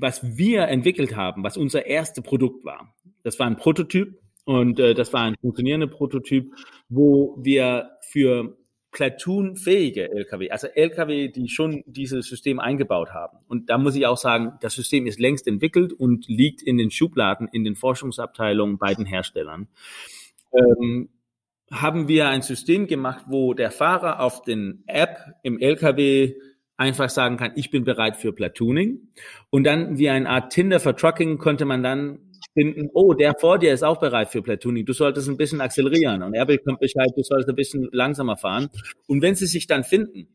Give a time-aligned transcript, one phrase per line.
[0.00, 2.94] was wir entwickelt haben, was unser erste Produkt war.
[3.22, 6.52] Das war ein Prototyp und äh, das war ein funktionierender Prototyp,
[6.88, 8.56] wo wir für
[8.92, 13.38] Platoon-fähige LKW, also LKW, die schon dieses System eingebaut haben.
[13.46, 16.90] Und da muss ich auch sagen, das System ist längst entwickelt und liegt in den
[16.90, 19.68] Schubladen, in den Forschungsabteilungen bei den Herstellern.
[20.52, 21.10] Ähm,
[21.70, 26.34] haben wir ein System gemacht, wo der Fahrer auf den App im LKW
[26.80, 29.08] einfach sagen kann, ich bin bereit für Platooning.
[29.50, 32.18] Und dann wie eine Art Tinder für Trucking könnte man dann
[32.54, 36.22] finden, oh, der vor dir ist auch bereit für Platooning, du solltest ein bisschen akzelerieren
[36.22, 38.70] und er bekommt Bescheid, du solltest ein bisschen langsamer fahren.
[39.06, 40.28] Und wenn sie sich dann finden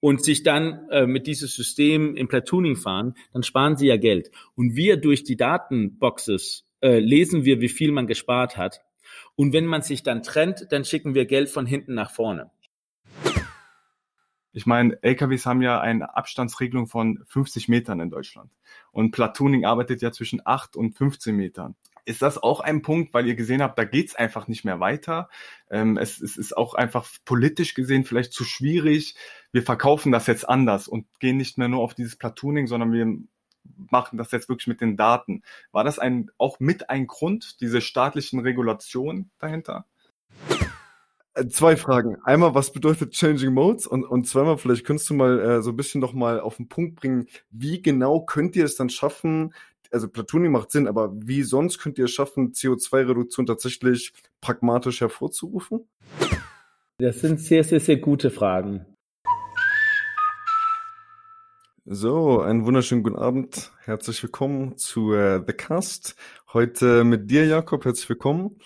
[0.00, 4.30] und sich dann äh, mit diesem System im Platooning fahren, dann sparen sie ja Geld.
[4.54, 8.82] Und wir durch die Datenboxes äh, lesen wir, wie viel man gespart hat.
[9.36, 12.50] Und wenn man sich dann trennt, dann schicken wir Geld von hinten nach vorne.
[14.52, 18.50] Ich meine, LKWs haben ja eine Abstandsregelung von 50 Metern in Deutschland.
[18.92, 21.76] Und Platooning arbeitet ja zwischen 8 und 15 Metern.
[22.04, 25.28] Ist das auch ein Punkt, weil ihr gesehen habt, da geht's einfach nicht mehr weiter?
[25.70, 29.14] Ähm, es, es ist auch einfach politisch gesehen vielleicht zu schwierig.
[29.52, 33.06] Wir verkaufen das jetzt anders und gehen nicht mehr nur auf dieses Platooning, sondern wir
[33.90, 35.42] machen das jetzt wirklich mit den Daten.
[35.70, 39.84] War das ein, auch mit ein Grund, diese staatlichen Regulationen dahinter?
[41.38, 42.16] Äh, zwei Fragen.
[42.24, 43.86] Einmal, was bedeutet Changing Modes?
[43.86, 46.68] Und, und zweimal, vielleicht könntest du mal äh, so ein bisschen noch mal auf den
[46.68, 49.54] Punkt bringen, wie genau könnt ihr es dann schaffen,
[49.90, 55.88] also Platooning macht Sinn, aber wie sonst könnt ihr es schaffen, CO2-Reduktion tatsächlich pragmatisch hervorzurufen?
[56.98, 58.84] Das sind sehr, sehr, sehr gute Fragen.
[61.86, 63.72] So, einen wunderschönen guten Abend.
[63.84, 66.16] Herzlich willkommen zu äh, The Cast.
[66.52, 67.86] Heute mit dir, Jakob.
[67.86, 68.58] Herzlich willkommen.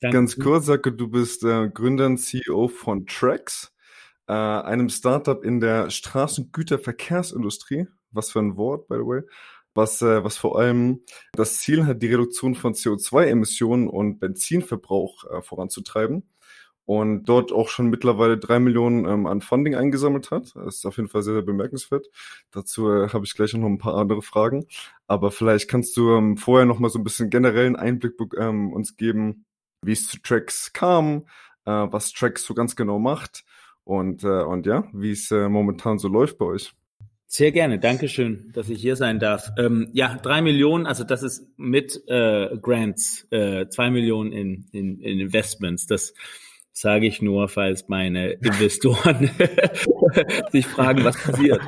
[0.00, 0.16] Danke.
[0.16, 3.72] Ganz kurz, Sacke, du bist äh, Gründer und CEO von Trax,
[4.28, 7.86] äh, einem Startup in der Straßengüterverkehrsindustrie.
[8.10, 9.22] Was für ein Wort, by the way.
[9.74, 15.42] Was, äh, was vor allem das Ziel hat, die Reduktion von CO2-Emissionen und Benzinverbrauch äh,
[15.42, 16.24] voranzutreiben
[16.86, 20.54] und dort auch schon mittlerweile drei Millionen ähm, an Funding eingesammelt hat.
[20.54, 22.06] Das ist auf jeden Fall sehr, sehr bemerkenswert.
[22.52, 24.66] Dazu äh, habe ich gleich noch ein paar andere Fragen.
[25.08, 28.96] Aber vielleicht kannst du ähm, vorher noch mal so ein bisschen generellen Einblick ähm, uns
[28.96, 29.45] geben,
[29.82, 31.26] wie es zu Tracks kam,
[31.64, 33.44] äh, was Tracks so ganz genau macht
[33.84, 36.72] und, äh, und ja, wie es äh, momentan so läuft bei euch.
[37.28, 39.50] Sehr gerne, Dankeschön, dass ich hier sein darf.
[39.58, 45.00] Ähm, ja, drei Millionen, also das ist mit äh, Grants, äh, zwei Millionen in, in,
[45.00, 45.86] in Investments.
[45.86, 46.14] Das
[46.72, 49.30] sage ich nur, falls meine Investoren
[50.52, 51.60] sich fragen, was passiert.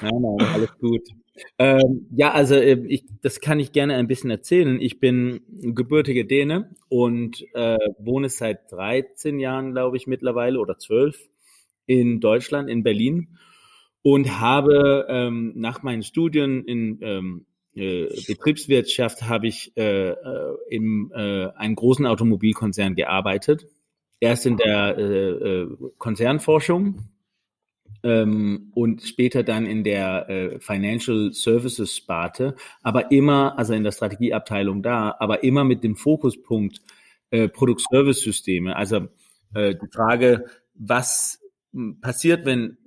[0.00, 1.08] Nein, nein, alles gut.
[1.58, 4.80] Ähm, ja, also äh, ich, das kann ich gerne ein bisschen erzählen.
[4.80, 11.18] Ich bin gebürtiger Däne und äh, wohne seit 13 Jahren, glaube ich, mittlerweile oder 12
[11.86, 13.38] in Deutschland, in Berlin
[14.02, 21.12] und habe ähm, nach meinen Studien in ähm, äh, Betriebswirtschaft habe ich äh, äh, im
[21.14, 23.66] äh, einen großen Automobilkonzern gearbeitet.
[24.20, 25.66] Erst in der äh,
[25.98, 27.08] Konzernforschung
[28.02, 33.92] ähm, und später dann in der äh, Financial Services Sparte, aber immer, also in der
[33.92, 36.80] Strategieabteilung da, aber immer mit dem Fokuspunkt
[37.30, 38.76] äh, Produkt-Service-Systeme.
[38.76, 39.08] Also
[39.54, 41.40] äh, die Frage, was
[42.00, 42.78] passiert, wenn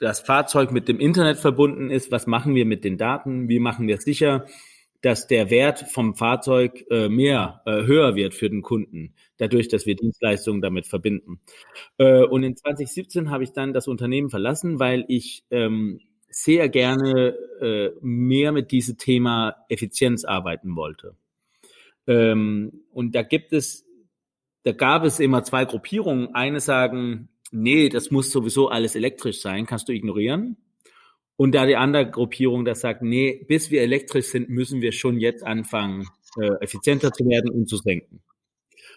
[0.00, 3.86] das Fahrzeug mit dem Internet verbunden ist, was machen wir mit den Daten, wie machen
[3.86, 4.46] wir sicher,
[5.06, 9.86] dass der Wert vom Fahrzeug äh, mehr, äh, höher wird für den Kunden, dadurch, dass
[9.86, 11.38] wir Dienstleistungen damit verbinden.
[11.96, 17.36] Äh, und in 2017 habe ich dann das Unternehmen verlassen, weil ich ähm, sehr gerne
[17.60, 21.14] äh, mehr mit diesem Thema Effizienz arbeiten wollte.
[22.08, 23.86] Ähm, und da gibt es,
[24.64, 26.34] da gab es immer zwei Gruppierungen.
[26.34, 30.56] Eine sagen, nee, das muss sowieso alles elektrisch sein, kannst du ignorieren.
[31.36, 35.18] Und da die andere Gruppierung, das sagt, nee, bis wir elektrisch sind, müssen wir schon
[35.18, 36.06] jetzt anfangen,
[36.40, 38.22] äh, effizienter zu werden und zu senken.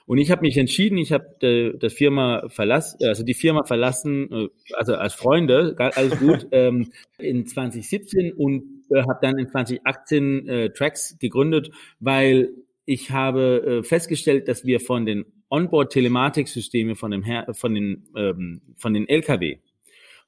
[0.06, 4.32] Und ich habe mich entschieden, ich habe äh, das Firma verlassen, also die Firma verlassen,
[4.32, 10.48] äh, also als Freunde, alles gut, ähm, in 2017 und äh, habe dann in 2018
[10.48, 11.70] äh, Tracks gegründet,
[12.00, 12.50] weil
[12.86, 18.62] ich habe äh, festgestellt, dass wir von den Onboard-Telematik-Systeme von dem Her von den ähm,
[18.78, 19.58] von den LKW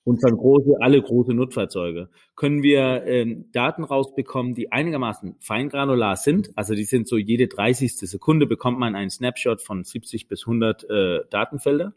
[0.03, 6.49] und von große, alle große Nutzfahrzeuge, können wir ähm, Daten rausbekommen, die einigermaßen feingranular sind.
[6.55, 7.97] Also die sind so jede 30.
[7.97, 11.93] Sekunde bekommt man einen Snapshot von 70 bis 100 äh, Datenfelder.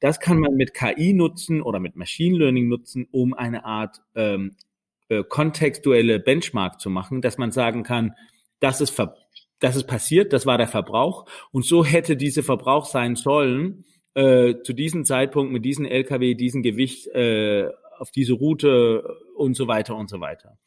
[0.00, 4.56] Das kann man mit KI nutzen oder mit Machine Learning nutzen, um eine Art ähm,
[5.08, 8.14] äh, kontextuelle Benchmark zu machen, dass man sagen kann,
[8.60, 9.00] das ist,
[9.60, 13.84] das ist passiert, das war der Verbrauch und so hätte dieser Verbrauch sein sollen,
[14.16, 17.68] äh, zu diesem Zeitpunkt mit diesem LKW, diesem Gewicht äh,
[17.98, 19.04] auf diese Route
[19.36, 20.58] und so weiter und so weiter.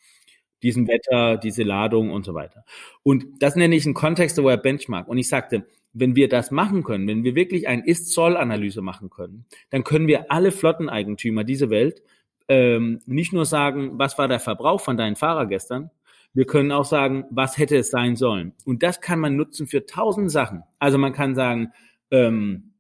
[0.62, 2.66] diesem Wetter, diese Ladung und so weiter.
[3.02, 5.08] Und das nenne ich einen Context-Aware Benchmark.
[5.08, 9.46] Und ich sagte, wenn wir das machen können, wenn wir wirklich ein Ist-Zoll-Analyse machen können,
[9.70, 12.04] dann können wir alle Flotteneigentümer dieser Welt
[12.50, 15.92] ähm, nicht nur sagen, was war der Verbrauch von deinen Fahrer gestern,
[16.34, 18.54] wir können auch sagen, was hätte es sein sollen.
[18.66, 20.64] Und das kann man nutzen für tausend Sachen.
[20.78, 21.72] Also man kann sagen,
[22.12, 22.74] ähm,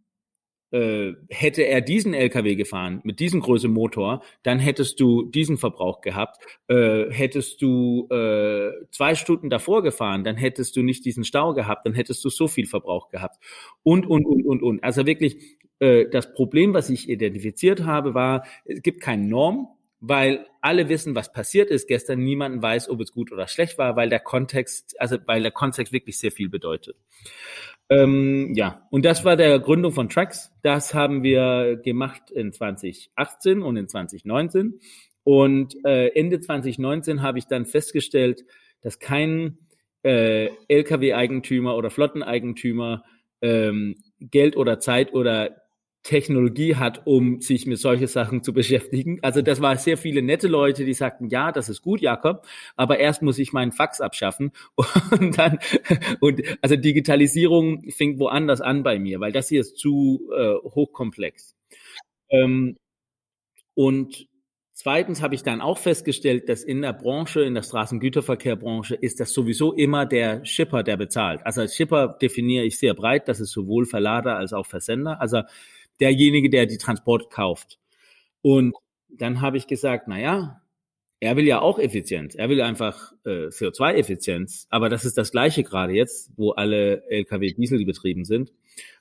[0.71, 6.01] äh, hätte er diesen LKW gefahren mit diesem Größe Motor, dann hättest du diesen Verbrauch
[6.01, 6.43] gehabt.
[6.67, 11.85] Äh, hättest du äh, zwei Stunden davor gefahren, dann hättest du nicht diesen Stau gehabt,
[11.85, 13.43] dann hättest du so viel Verbrauch gehabt.
[13.83, 14.83] Und, und, und, und, und.
[14.83, 19.69] Also wirklich, äh, das Problem, was ich identifiziert habe, war, es gibt keine Norm,
[20.01, 22.19] weil alle wissen, was passiert ist gestern.
[22.19, 25.91] Niemand weiß, ob es gut oder schlecht war, weil der Kontext, also weil der Kontext
[25.93, 26.95] wirklich sehr viel bedeutet.
[27.89, 30.51] Ähm, ja, und das war der Gründung von Tracks.
[30.61, 34.79] Das haben wir gemacht in 2018 und in 2019.
[35.23, 38.45] Und äh, Ende 2019 habe ich dann festgestellt,
[38.81, 39.57] dass kein
[40.03, 43.03] äh, Lkw-Eigentümer oder Flotteneigentümer
[43.41, 45.61] ähm, Geld oder Zeit oder
[46.03, 49.19] Technologie hat, um sich mit solchen Sachen zu beschäftigen.
[49.21, 52.99] Also das war sehr viele nette Leute, die sagten, ja, das ist gut, Jakob, aber
[52.99, 54.51] erst muss ich meinen Fax abschaffen
[55.11, 55.59] und dann
[56.19, 61.55] und also Digitalisierung fängt woanders an bei mir, weil das hier ist zu äh, hochkomplex.
[62.29, 62.77] Ähm,
[63.75, 64.29] und
[64.81, 69.33] Zweitens habe ich dann auch festgestellt, dass in der Branche, in der Straßengüterverkehrbranche, ist das
[69.33, 71.45] sowieso immer der Shipper, der bezahlt.
[71.45, 75.19] Also als Shipper definiere ich sehr breit, das ist sowohl Verlader als auch Versender.
[75.19, 75.41] Also
[75.99, 77.79] derjenige, der die Transport kauft.
[78.41, 78.75] Und
[79.09, 80.61] dann habe ich gesagt, na ja,
[81.19, 82.35] er will ja auch Effizienz.
[82.35, 84.67] Er will einfach äh, CO2-Effizienz.
[84.69, 88.53] Aber das ist das Gleiche gerade jetzt, wo alle LKW Diesel betrieben sind.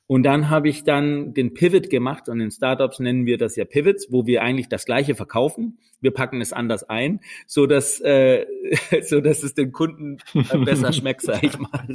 [0.09, 3.67] Und dann habe ich dann den Pivot gemacht und in Startups nennen wir das ja
[3.67, 5.79] Pivots, wo wir eigentlich das Gleiche verkaufen.
[6.01, 8.47] Wir packen es anders ein, so dass äh,
[9.03, 10.17] so dass es den Kunden
[10.65, 11.87] besser schmeckt, sage ich mal.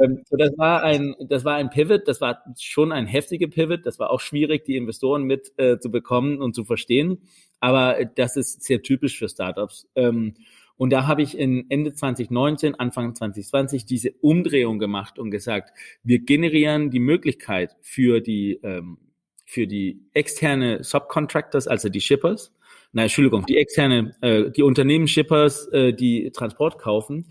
[0.00, 3.84] Ähm, so, das war ein, das war ein Pivot, das war schon ein heftiger Pivot.
[3.84, 7.22] Das war auch schwierig, die Investoren mit äh, zu bekommen und zu verstehen.
[7.60, 9.88] Aber das ist sehr typisch für Startups.
[9.94, 10.34] Ähm,
[10.80, 16.20] und da habe ich in Ende 2019, Anfang 2020 diese Umdrehung gemacht und gesagt, wir
[16.20, 18.96] generieren die Möglichkeit für die, ähm,
[19.44, 22.54] für die externe Subcontractors, also die Shippers,
[22.92, 27.26] nein, Entschuldigung, die externe, äh, die Unternehmen Shippers, äh, die Transport kaufen,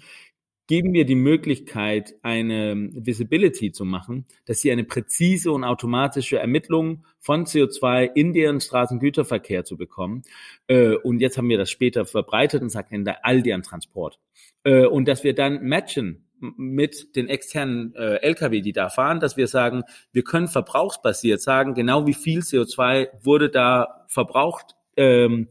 [0.70, 7.06] geben wir die Möglichkeit, eine Visibility zu machen, dass sie eine präzise und automatische Ermittlung
[7.18, 10.22] von CO2 in deren Straßengüterverkehr zu bekommen.
[10.68, 14.20] Äh, und jetzt haben wir das später verbreitet und sagt in all deren Transport.
[14.64, 19.38] Äh, und dass wir dann matchen mit den externen äh, Lkw, die da fahren, dass
[19.38, 19.82] wir sagen,
[20.12, 24.76] wir können verbrauchsbasiert sagen, genau wie viel CO2 wurde da verbraucht.
[24.96, 25.48] Ähm,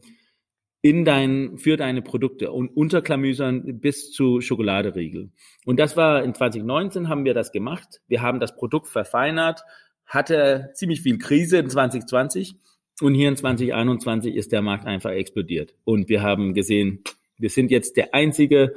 [0.81, 5.29] in dein, für deine Produkte und unterklamüsern bis zu Schokoladeriegel.
[5.65, 8.01] Und das war in 2019 haben wir das gemacht.
[8.07, 9.61] Wir haben das Produkt verfeinert,
[10.05, 12.55] hatte ziemlich viel Krise in 2020
[13.01, 15.73] und hier in 2021 ist der Markt einfach explodiert.
[15.83, 17.03] Und wir haben gesehen,
[17.37, 18.75] wir sind jetzt der einzige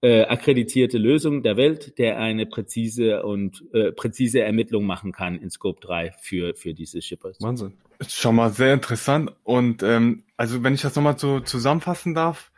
[0.00, 5.50] äh, akkreditierte Lösung der Welt, der eine präzise und äh, präzise Ermittlung machen kann in
[5.50, 7.38] Scope 3 für, für diese Shippers.
[7.40, 7.74] Wahnsinn.
[7.98, 9.32] Ist schon mal sehr interessant.
[9.42, 12.50] Und ähm, also wenn ich das nochmal so zusammenfassen darf,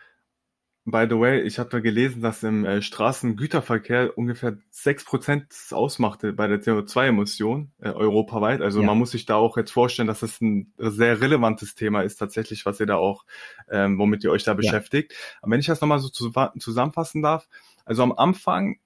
[0.86, 6.32] by the way, ich habe da gelesen, dass im äh, Straßengüterverkehr ungefähr sechs Prozent ausmachte
[6.32, 8.62] bei der CO2-Emission äh, europaweit.
[8.62, 8.86] Also ja.
[8.86, 12.64] man muss sich da auch jetzt vorstellen, dass das ein sehr relevantes Thema ist tatsächlich,
[12.66, 13.24] was ihr da auch,
[13.68, 15.12] ähm, womit ihr euch da beschäftigt.
[15.42, 17.48] Aber wenn ich das nochmal so zusammenfassen darf,
[17.84, 18.78] also am Anfang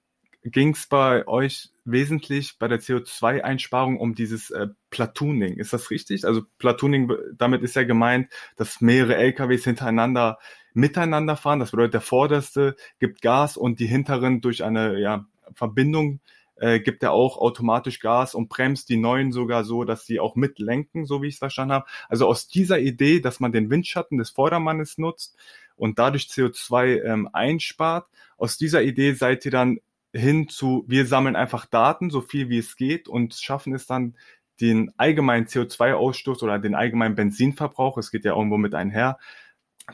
[0.43, 5.57] ging es bei euch wesentlich bei der CO2-Einsparung um dieses äh, Platooning.
[5.57, 6.25] Ist das richtig?
[6.25, 10.39] Also Platooning, damit ist ja gemeint, dass mehrere LKWs hintereinander
[10.73, 11.59] miteinander fahren.
[11.59, 16.21] Das bedeutet, der vorderste gibt Gas und die hinteren durch eine ja, Verbindung
[16.55, 20.35] äh, gibt er auch automatisch Gas und bremst die neuen sogar so, dass sie auch
[20.35, 21.85] mitlenken, so wie ich es verstanden habe.
[22.07, 25.35] Also aus dieser Idee, dass man den Windschatten des Vordermannes nutzt
[25.75, 28.07] und dadurch CO2 ähm, einspart,
[28.37, 29.79] aus dieser Idee seid ihr dann
[30.13, 34.15] hin zu, wir sammeln einfach Daten, so viel wie es geht und schaffen es dann,
[34.59, 39.17] den allgemeinen CO2-Ausstoß oder den allgemeinen Benzinverbrauch, es geht ja irgendwo mit einher,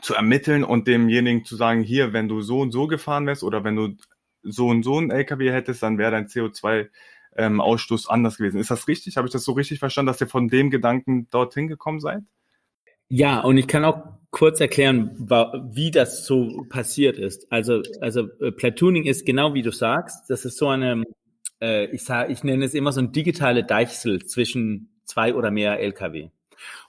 [0.02, 3.64] zu ermitteln und demjenigen zu sagen, hier, wenn du so und so gefahren wärst oder
[3.64, 3.96] wenn du
[4.42, 6.88] so und so ein LKW hättest, dann wäre dein CO2
[7.36, 8.60] ähm, anders gewesen.
[8.60, 9.16] Ist das richtig?
[9.16, 12.22] Habe ich das so richtig verstanden, dass ihr von dem Gedanken dorthin gekommen seid?
[13.10, 15.16] Ja, und ich kann auch kurz erklären,
[15.72, 17.50] wie das so passiert ist.
[17.50, 20.28] Also, also äh, Platooning ist genau wie du sagst.
[20.28, 21.04] Das ist so eine,
[21.62, 25.80] äh, ich sage, ich nenne es immer so ein digitale Deichsel zwischen zwei oder mehr
[25.80, 26.28] LKW.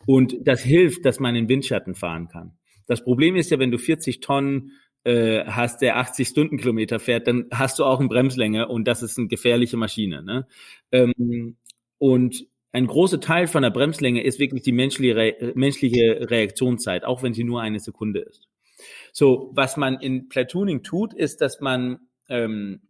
[0.05, 2.57] Und das hilft, dass man in Windschatten fahren kann.
[2.87, 4.73] Das Problem ist ja, wenn du 40 Tonnen
[5.05, 9.17] äh, hast, der 80 Stundenkilometer fährt, dann hast du auch eine Bremslänge und das ist
[9.17, 10.23] eine gefährliche Maschine.
[10.23, 10.47] Ne?
[10.91, 11.55] Ähm,
[11.99, 17.33] und ein großer Teil von der Bremslänge ist wirklich die menschliche, menschliche Reaktionszeit, auch wenn
[17.33, 18.47] sie nur eine Sekunde ist.
[19.11, 21.99] So, was man in Platooning tut, ist, dass man
[22.29, 22.81] ähm,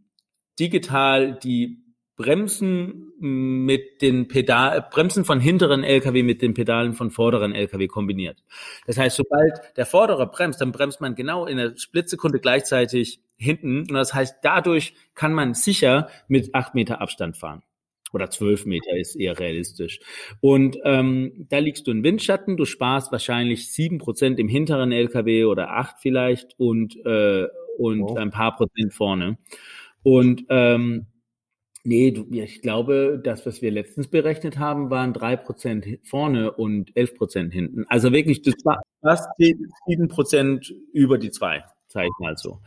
[0.59, 1.83] digital die
[2.19, 8.43] Bremsen mit den Pedal, Bremsen von hinteren LKW mit den Pedalen von vorderen LKW kombiniert.
[8.85, 13.83] Das heißt, sobald der vordere bremst, dann bremst man genau in einer Splitsekunde gleichzeitig hinten.
[13.83, 17.63] Und das heißt, dadurch kann man sicher mit acht Meter Abstand fahren.
[18.13, 19.99] Oder zwölf Meter ist eher realistisch.
[20.41, 25.45] Und ähm, da liegst du in Windschatten, du sparst wahrscheinlich sieben Prozent im hinteren LKW
[25.45, 27.47] oder acht vielleicht und, äh,
[27.77, 28.17] und wow.
[28.17, 29.37] ein paar Prozent vorne.
[30.03, 31.07] Und ähm,
[31.85, 36.91] Nee, du, ich glaube, das, was wir letztens berechnet haben, waren drei Prozent vorne und
[36.95, 37.85] elf Prozent hinten.
[37.87, 42.59] Also wirklich, das war fast sieben Prozent über die zwei, sage ich mal so.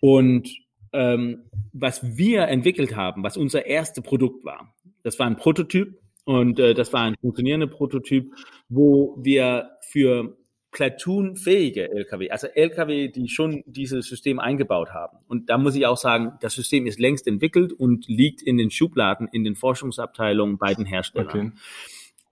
[0.00, 0.50] Und
[0.92, 6.58] ähm, was wir entwickelt haben, was unser erstes Produkt war, das war ein Prototyp und
[6.58, 8.32] äh, das war ein funktionierender Prototyp,
[8.68, 10.36] wo wir für
[10.72, 15.18] Platoon-fähige Lkw, also Lkw, die schon dieses System eingebaut haben.
[15.26, 18.70] Und da muss ich auch sagen, das System ist längst entwickelt und liegt in den
[18.70, 21.54] Schubladen, in den Forschungsabteilungen bei den Herstellern.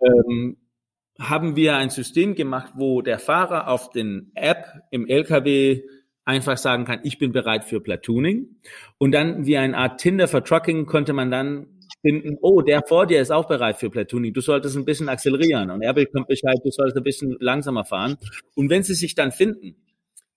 [0.00, 0.20] Okay.
[0.30, 0.56] Ähm,
[1.18, 5.82] haben wir ein System gemacht, wo der Fahrer auf den App im Lkw
[6.24, 8.60] einfach sagen kann, ich bin bereit für Platooning.
[8.98, 11.66] Und dann wie eine Art Tinder für Trucking könnte man dann
[12.02, 15.70] finden, oh, der vor dir ist auch bereit für Platooning, du solltest ein bisschen akzelerieren
[15.70, 18.16] und er bekommt Bescheid, du solltest ein bisschen langsamer fahren.
[18.54, 19.76] Und wenn sie sich dann finden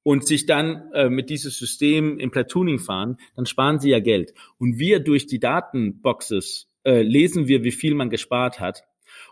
[0.04, 4.34] und sich dann äh, mit diesem System im Platooning fahren, dann sparen sie ja Geld.
[4.58, 8.84] Und wir durch die Datenboxes äh, lesen wir, wie viel man gespart hat.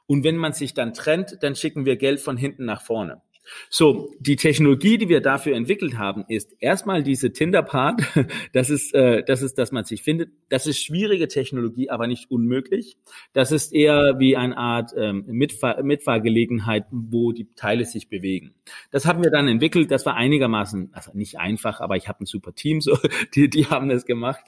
[0.06, 3.22] Und wenn man sich dann trennt, dann schicken wir Geld von hinten nach vorne.
[3.70, 8.02] So, die Technologie, die wir dafür entwickelt haben, ist erstmal diese Tinder-Part.
[8.54, 10.32] Das ist, äh, das ist, dass man sich findet.
[10.50, 12.98] Das ist schwierige Technologie, aber nicht unmöglich.
[13.34, 18.54] Das ist eher wie eine Art ähm, Mitfahr Mitfahrgelegenheit, wo die Teile sich bewegen.
[18.92, 19.92] Das haben wir dann entwickelt.
[19.92, 22.98] Das war einigermaßen, also nicht einfach, aber ich habe ein super Team, so
[23.36, 24.42] die, die haben das gemacht.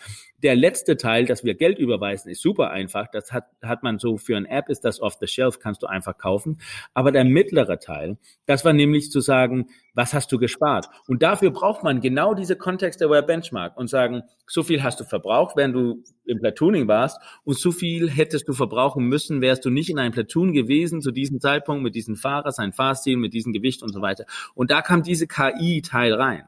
[0.44, 3.08] Der letzte Teil, dass wir Geld überweisen, ist super einfach.
[3.12, 5.88] Das hat, hat man so für ein App, ist das off the shelf, kannst du
[5.88, 6.60] einfach kaufen.
[6.94, 10.88] Aber der mittlere Teil, das war nämlich zu sagen, was hast du gespart?
[11.08, 15.06] Und dafür braucht man genau diese Kontext der Benchmark und sagen, so viel hast du
[15.06, 19.70] verbraucht, während du im Platooning warst und so viel hättest du verbrauchen müssen, wärst du
[19.70, 23.54] nicht in einem Platoon gewesen zu diesem Zeitpunkt mit diesem Fahrer, sein Fahrstil, mit diesem
[23.54, 24.26] Gewicht und so weiter.
[24.54, 26.44] Und da kam diese KI-Teil rein.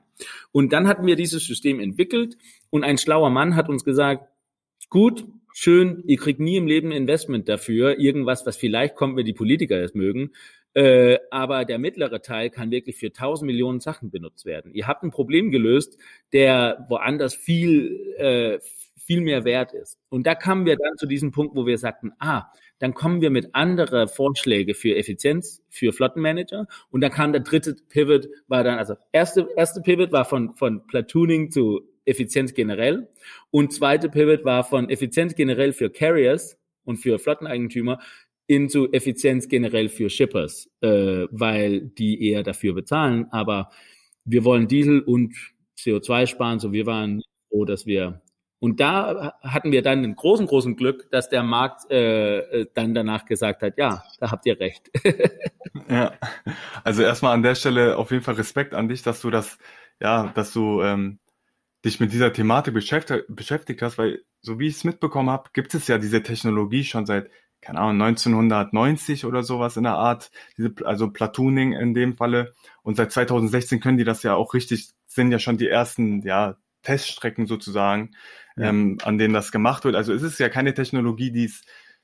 [0.52, 2.38] Und dann hatten wir dieses System entwickelt
[2.70, 4.28] und ein schlauer Mann hat uns gesagt,
[4.90, 9.34] gut, schön, ihr kriegt nie im Leben Investment dafür, irgendwas, was vielleicht kommt, wenn die
[9.34, 10.32] Politiker es mögen.
[10.74, 14.74] Äh, aber der mittlere Teil kann wirklich für tausend Millionen Sachen benutzt werden.
[14.74, 15.98] Ihr habt ein Problem gelöst,
[16.32, 18.60] der woanders viel, äh,
[18.98, 20.00] viel mehr wert ist.
[20.10, 23.30] Und da kamen wir dann zu diesem Punkt, wo wir sagten, ah, dann kommen wir
[23.30, 26.68] mit anderen Vorschläge für Effizienz, für Flottenmanager.
[26.90, 30.88] Und dann kam der dritte Pivot, war dann, also erste, erste Pivot war von, von
[30.88, 33.10] Platooning zu Effizienz generell.
[33.52, 38.00] Und zweite Pivot war von Effizienz generell für Carriers und für Flotteneigentümer
[38.48, 43.28] into Effizienz generell für Shippers, äh, weil die eher dafür bezahlen.
[43.32, 43.70] Aber
[44.26, 45.34] wir wollen Diesel und
[45.78, 48.22] CO2 sparen, so wir waren froh, dass wir
[48.64, 53.26] und da hatten wir dann einen großen, großen Glück, dass der Markt äh, dann danach
[53.26, 54.90] gesagt hat, ja, da habt ihr recht.
[55.90, 56.14] ja,
[56.82, 59.58] also erstmal an der Stelle auf jeden Fall Respekt an dich, dass du das,
[60.00, 61.20] ja, dass du ähm,
[61.84, 65.74] dich mit dieser Thematik beschäftigt, beschäftigt hast, weil so wie ich es mitbekommen habe, gibt
[65.74, 67.30] es ja diese Technologie schon seit,
[67.64, 72.54] keine Ahnung, 1990 oder sowas in der Art, diese, also Platooning in dem Falle.
[72.82, 76.58] Und seit 2016 können die das ja auch richtig, sind ja schon die ersten, ja,
[76.84, 78.12] Teststrecken sozusagen,
[78.58, 78.70] ja.
[78.70, 79.96] ähm, an denen das gemacht wird.
[79.96, 81.62] Also es ist ja keine Technologie, die es,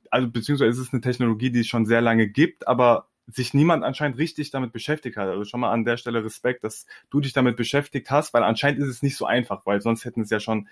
[0.10, 3.84] also beziehungsweise es ist eine Technologie, die es schon sehr lange gibt, aber sich niemand
[3.84, 5.28] anscheinend richtig damit beschäftigt hat.
[5.28, 8.80] Also schon mal an der Stelle Respekt, dass du dich damit beschäftigt hast, weil anscheinend
[8.80, 10.68] ist es nicht so einfach, weil sonst hätten es ja schon,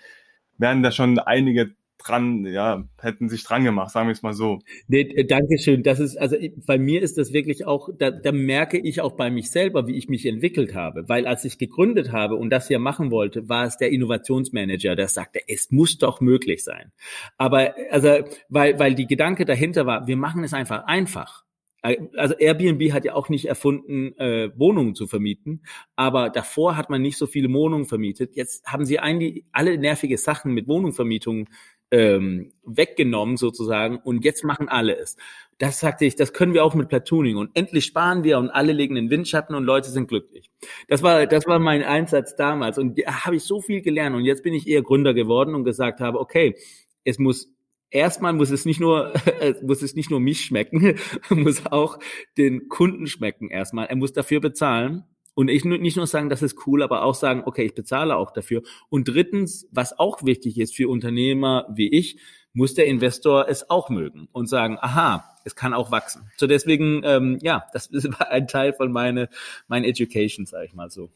[0.56, 4.60] wären da schon einige dran, ja, hätten sich dran gemacht, sagen wir es mal so.
[4.86, 5.82] Nee, äh, Dankeschön.
[5.82, 6.36] Das ist, also
[6.66, 9.96] bei mir ist das wirklich auch, da, da merke ich auch bei mich selber, wie
[9.96, 11.08] ich mich entwickelt habe.
[11.08, 15.08] Weil als ich gegründet habe und das hier machen wollte, war es der Innovationsmanager, der
[15.08, 16.92] sagte, es muss doch möglich sein.
[17.36, 21.44] Aber also, weil, weil die Gedanke dahinter war, wir machen es einfach einfach.
[21.80, 25.62] Also Airbnb hat ja auch nicht erfunden, äh, Wohnungen zu vermieten,
[25.94, 28.34] aber davor hat man nicht so viele Wohnungen vermietet.
[28.34, 31.48] Jetzt haben sie eigentlich alle nervige Sachen mit Wohnungsvermietung
[31.90, 35.16] ähm, weggenommen sozusagen und jetzt machen alle es.
[35.58, 38.72] das sagte ich, das können wir auch mit Platooning und endlich sparen wir und alle
[38.72, 40.50] legen den Windschatten und Leute sind glücklich.
[40.88, 44.24] Das war, das war mein Einsatz damals und da habe ich so viel gelernt und
[44.24, 46.56] jetzt bin ich eher Gründer geworden und gesagt habe, okay,
[47.04, 47.48] es muss
[47.90, 49.12] erstmal muss es nicht nur
[49.62, 50.98] muss es nicht nur mich schmecken,
[51.30, 51.98] muss auch
[52.36, 53.86] den Kunden schmecken erstmal.
[53.86, 55.04] Er muss dafür bezahlen
[55.38, 58.32] und ich nicht nur sagen, das ist cool, aber auch sagen, okay, ich bezahle auch
[58.32, 58.62] dafür.
[58.88, 62.18] Und drittens, was auch wichtig ist für Unternehmer wie ich,
[62.54, 66.28] muss der Investor es auch mögen und sagen, aha, es kann auch wachsen.
[66.36, 69.28] So deswegen, ähm, ja, das ist ein Teil von meine,
[69.68, 71.08] mein Education, sage ich mal so.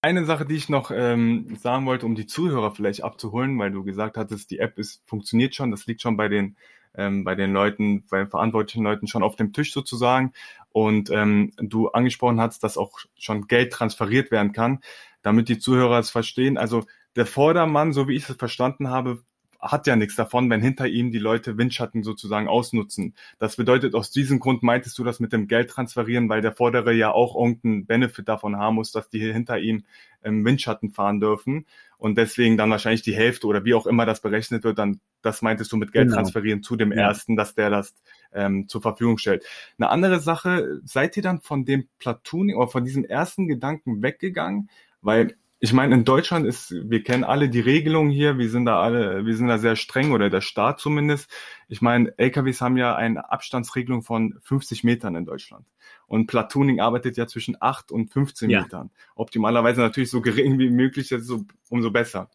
[0.00, 3.84] Eine Sache, die ich noch ähm, sagen wollte, um die Zuhörer vielleicht abzuholen, weil du
[3.84, 6.56] gesagt hattest, die App ist funktioniert schon, das liegt schon bei den
[6.98, 10.32] ähm, bei den Leuten, bei den verantwortlichen Leuten schon auf dem Tisch sozusagen.
[10.70, 14.80] Und ähm, du angesprochen hast, dass auch schon Geld transferiert werden kann,
[15.22, 16.58] damit die Zuhörer es verstehen.
[16.58, 16.84] Also
[17.16, 19.22] der Vordermann, so wie ich es verstanden habe,
[19.58, 23.14] hat ja nichts davon, wenn hinter ihm die Leute Windschatten sozusagen ausnutzen.
[23.38, 26.92] Das bedeutet, aus diesem Grund meintest du das mit dem Geld transferieren, weil der Vordere
[26.92, 29.84] ja auch irgendeinen Benefit davon haben muss, dass die hinter ihm
[30.22, 34.20] im Windschatten fahren dürfen und deswegen dann wahrscheinlich die Hälfte oder wie auch immer das
[34.20, 36.16] berechnet wird, dann das meintest du mit Geld genau.
[36.16, 36.98] transferieren zu dem ja.
[36.98, 37.94] ersten, dass der das
[38.32, 39.44] ähm, zur Verfügung stellt.
[39.78, 44.70] Eine andere Sache, seid ihr dann von dem Platooning oder von diesem ersten Gedanken weggegangen?
[45.00, 48.80] Weil ich meine, in Deutschland ist, wir kennen alle die Regelungen hier, wir sind da
[48.80, 51.28] alle, wir sind da sehr streng oder der Staat zumindest.
[51.66, 55.66] Ich meine, LKWs haben ja eine Abstandsregelung von 50 Metern in Deutschland.
[56.06, 58.62] Und Platooning arbeitet ja zwischen 8 und 15 ja.
[58.62, 58.90] Metern.
[59.16, 62.30] Optimalerweise natürlich so gering wie möglich, so, umso besser.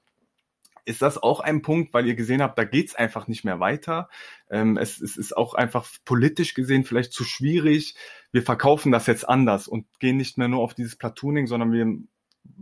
[0.85, 4.09] Ist das auch ein Punkt, weil ihr gesehen habt, da geht's einfach nicht mehr weiter?
[4.49, 7.95] Ähm, es, es ist auch einfach politisch gesehen vielleicht zu schwierig.
[8.33, 11.99] Wir verkaufen das jetzt anders und gehen nicht mehr nur auf dieses Platooning, sondern wir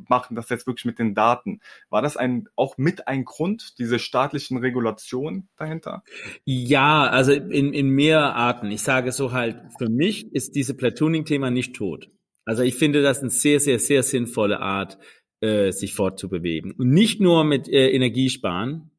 [0.09, 1.59] machen das jetzt wirklich mit den Daten.
[1.89, 6.03] War das ein, auch mit ein Grund, diese staatlichen Regulationen dahinter?
[6.45, 8.71] Ja, also in, in mehr Arten.
[8.71, 12.09] Ich sage so halt, für mich ist diese Platooning-Thema nicht tot.
[12.45, 14.97] Also ich finde das eine sehr, sehr, sehr sinnvolle Art,
[15.41, 16.71] äh, sich fortzubewegen.
[16.71, 18.91] Und nicht nur mit äh, Energiesparen,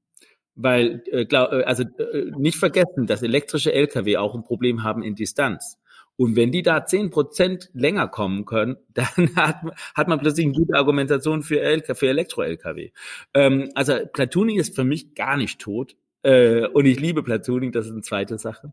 [0.54, 5.02] weil, äh, glaub, äh, also äh, nicht vergessen, dass elektrische Lkw auch ein Problem haben
[5.02, 5.78] in Distanz.
[6.22, 9.56] Und wenn die da zehn Prozent länger kommen können, dann hat,
[9.92, 12.92] hat man plötzlich eine gute Argumentation für, für Elektro-LKW.
[13.34, 15.96] Ähm, also Platooning ist für mich gar nicht tot.
[16.22, 18.72] Äh, und ich liebe Platooning, das ist eine zweite Sache.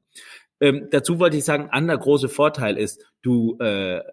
[0.61, 4.03] Ähm, dazu wollte ich sagen, anderer großer Vorteil ist, du, äh,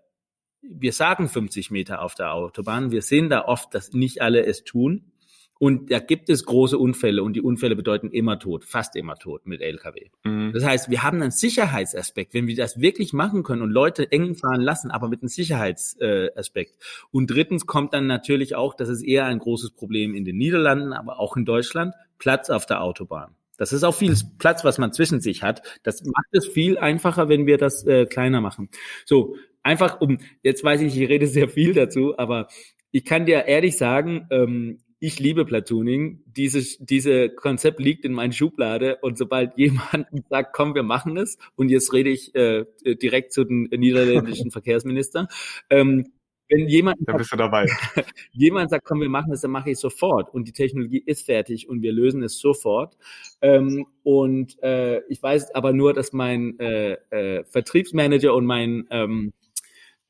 [0.63, 4.65] wir sagen 50 Meter auf der Autobahn, wir sehen da oft, dass nicht alle es
[4.65, 5.13] tun.
[5.59, 9.47] Und da gibt es große Unfälle und die Unfälle bedeuten immer Tod, fast immer Tod
[9.47, 10.09] mit LKW.
[10.25, 10.53] Mhm.
[10.53, 14.35] Das heißt, wir haben einen Sicherheitsaspekt, wenn wir das wirklich machen können und Leute eng
[14.35, 16.77] fahren lassen, aber mit einem Sicherheitsaspekt.
[17.11, 20.93] Und drittens kommt dann natürlich auch, das ist eher ein großes Problem in den Niederlanden,
[20.93, 23.35] aber auch in Deutschland, Platz auf der Autobahn.
[23.57, 25.63] Das ist auch viel Platz, was man zwischen sich hat.
[25.83, 28.69] Das macht es viel einfacher, wenn wir das äh, kleiner machen.
[29.07, 32.49] So, einfach um, jetzt weiß ich, ich rede sehr viel dazu, aber
[32.91, 36.23] ich kann dir ehrlich sagen, ähm, ich liebe Platooning.
[36.27, 41.39] Dieses diese Konzept liegt in meiner Schublade und sobald jemand sagt, komm, wir machen es,
[41.55, 45.29] und jetzt rede ich äh, direkt zu den niederländischen Verkehrsminister,
[45.71, 46.13] ähm,
[46.49, 47.67] wenn jemand, da bist du dabei.
[48.33, 50.33] jemand sagt, komm, wir machen es, dann mache ich sofort.
[50.33, 52.97] Und die Technologie ist fertig und wir lösen es sofort.
[53.43, 59.33] Ähm, und äh, ich weiß aber nur, dass mein äh, äh, Vertriebsmanager und mein ähm,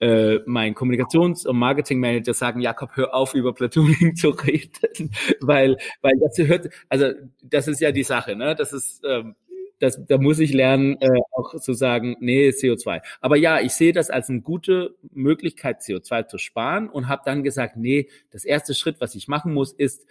[0.00, 6.12] äh, mein Kommunikations- und Marketingmanager sagen, Jakob, hör auf, über Platooning zu reden, weil, weil
[6.20, 8.54] das hört, also das ist ja die Sache, ne?
[8.54, 9.34] Das ist, ähm,
[9.78, 13.02] das, da muss ich lernen, äh, auch zu sagen, nee, CO2.
[13.20, 17.42] Aber ja, ich sehe das als eine gute Möglichkeit, CO2 zu sparen und habe dann
[17.42, 20.06] gesagt, nee, das erste Schritt, was ich machen muss, ist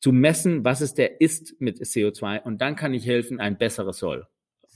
[0.00, 3.98] zu messen, was es der ist mit CO2 und dann kann ich helfen, ein besseres
[3.98, 4.26] Soll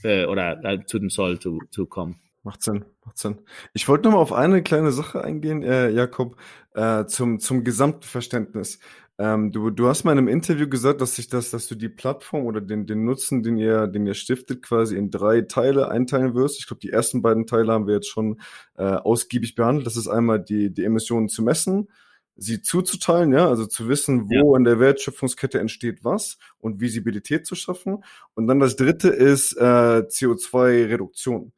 [0.03, 2.21] äh, oder äh, zu dem Soll zu, zu kommen.
[2.47, 3.41] Macht Sinn, macht Sinn.
[3.75, 6.37] Ich wollte noch mal auf eine kleine Sache eingehen, äh, Jakob,
[6.75, 8.79] äh, zum, zum gesamten Verständnis.
[9.19, 11.89] Ähm, du, du hast mal in einem Interview gesagt, dass sich das, dass du die
[11.89, 16.37] Plattform oder den, den Nutzen, den ihr, den ihr stiftet, quasi in drei Teile einteilen
[16.37, 16.61] wirst.
[16.61, 18.41] Ich glaube, die ersten beiden Teile haben wir jetzt schon
[18.77, 19.85] äh, ausgiebig behandelt.
[19.85, 21.89] Das ist einmal die, die Emissionen zu messen,
[22.37, 24.59] sie zuzuteilen, ja, also zu wissen, wo ja.
[24.59, 28.05] in der Wertschöpfungskette entsteht was und Visibilität zu schaffen.
[28.35, 31.53] Und dann das dritte ist äh, CO2-Reduktion.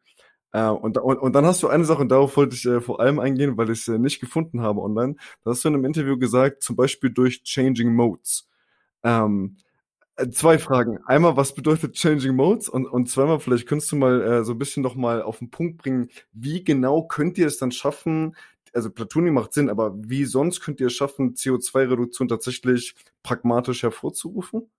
[0.52, 3.00] Äh, und, und, und dann hast du eine Sache, und darauf wollte ich äh, vor
[3.00, 5.16] allem eingehen, weil ich es äh, nicht gefunden habe online.
[5.44, 8.48] Da hast du in einem Interview gesagt, zum Beispiel durch Changing Modes.
[9.02, 9.56] Ähm,
[10.16, 10.98] äh, zwei Fragen.
[11.06, 12.68] Einmal, was bedeutet Changing Modes?
[12.68, 15.50] Und, und zweimal, vielleicht könntest du mal äh, so ein bisschen noch mal auf den
[15.50, 18.34] Punkt bringen, wie genau könnt ihr es dann schaffen,
[18.74, 24.70] also Platooning macht Sinn, aber wie sonst könnt ihr es schaffen, CO2-Reduktion tatsächlich pragmatisch hervorzurufen?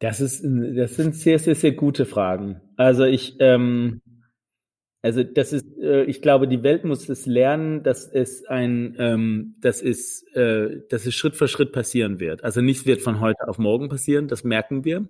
[0.00, 2.60] Das ist, das sind sehr, sehr, sehr gute Fragen.
[2.76, 4.02] Also ich, ähm,
[5.04, 9.54] Also das ist, äh, ich glaube, die Welt muss es lernen, dass es ein, ähm,
[9.60, 12.42] dass es, äh, dass es Schritt für Schritt passieren wird.
[12.42, 15.06] Also nichts wird von heute auf morgen passieren, das merken wir.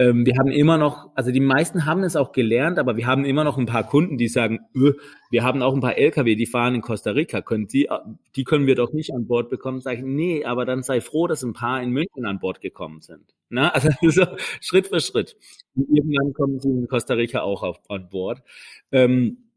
[0.00, 3.26] Ähm, wir haben immer noch, also die meisten haben es auch gelernt, aber wir haben
[3.26, 4.94] immer noch ein paar Kunden, die sagen, öh,
[5.30, 7.86] wir haben auch ein paar LKW, die fahren in Costa Rica, können die,
[8.34, 9.82] die können wir doch nicht an Bord bekommen.
[9.82, 13.02] Sag ich, nee, aber dann sei froh, dass ein paar in München an Bord gekommen
[13.02, 13.34] sind.
[13.50, 14.24] Na, also so
[14.62, 15.36] Schritt für Schritt.
[15.74, 18.42] Und irgendwann kommen sie in Costa Rica auch auf, an Bord.
[18.92, 19.50] Ähm,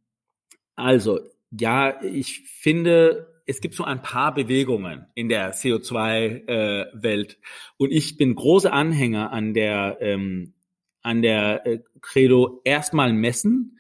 [0.75, 7.33] also, ja, ich finde, es gibt so ein paar Bewegungen in der CO2-Welt.
[7.33, 7.45] Äh,
[7.77, 10.53] und ich bin großer Anhänger an der, ähm,
[11.01, 13.77] an der äh, Credo erstmal messen,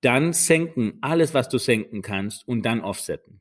[0.00, 3.40] dann senken, alles, was du senken kannst, und dann offsetten.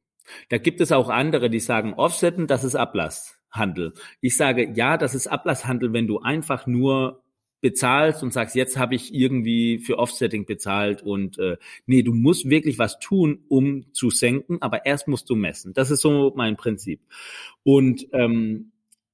[0.50, 3.94] Da gibt es auch andere, die sagen, offsetten, das ist Ablasshandel.
[4.22, 7.21] Ich sage, ja, das ist Ablasshandel, wenn du einfach nur
[7.62, 12.50] bezahlst und sagst, jetzt habe ich irgendwie für Offsetting bezahlt und äh, nee, du musst
[12.50, 15.74] wirklich was tun, um zu senken, aber erst musst du messen.
[15.74, 17.02] Das ist so mein Prinzip.
[17.64, 18.72] Und ähm,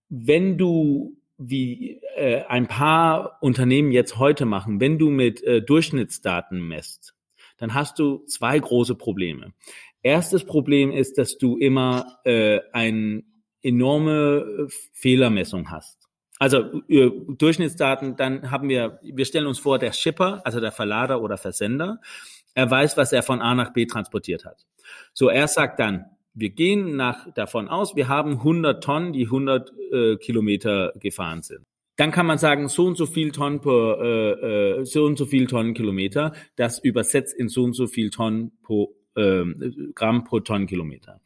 [0.09, 6.65] wenn du wie äh, ein paar Unternehmen jetzt heute machen, wenn du mit äh, Durchschnittsdaten
[6.67, 7.13] messt,
[7.57, 9.53] dann hast du zwei große Probleme.
[10.01, 13.23] Erstes Problem ist, dass du immer äh, eine
[13.61, 15.96] enorme Fehlermessung hast.
[16.39, 21.21] Also äh, Durchschnittsdaten, dann haben wir, wir stellen uns vor, der Shipper, also der Verlader
[21.21, 21.99] oder Versender,
[22.53, 24.65] er weiß, was er von A nach B transportiert hat.
[25.13, 29.71] So, er sagt dann, wir gehen nach, davon aus, wir haben 100 Tonnen, die 100
[29.91, 31.65] äh, Kilometer gefahren sind.
[31.95, 35.25] Dann kann man sagen, so und so viel Tonnen per, äh, äh, so und so
[35.25, 39.43] viel Tonnenkilometer, das übersetzt in so und so viel Tonnen pro äh,
[39.95, 41.21] Gramm pro Tonnenkilometer.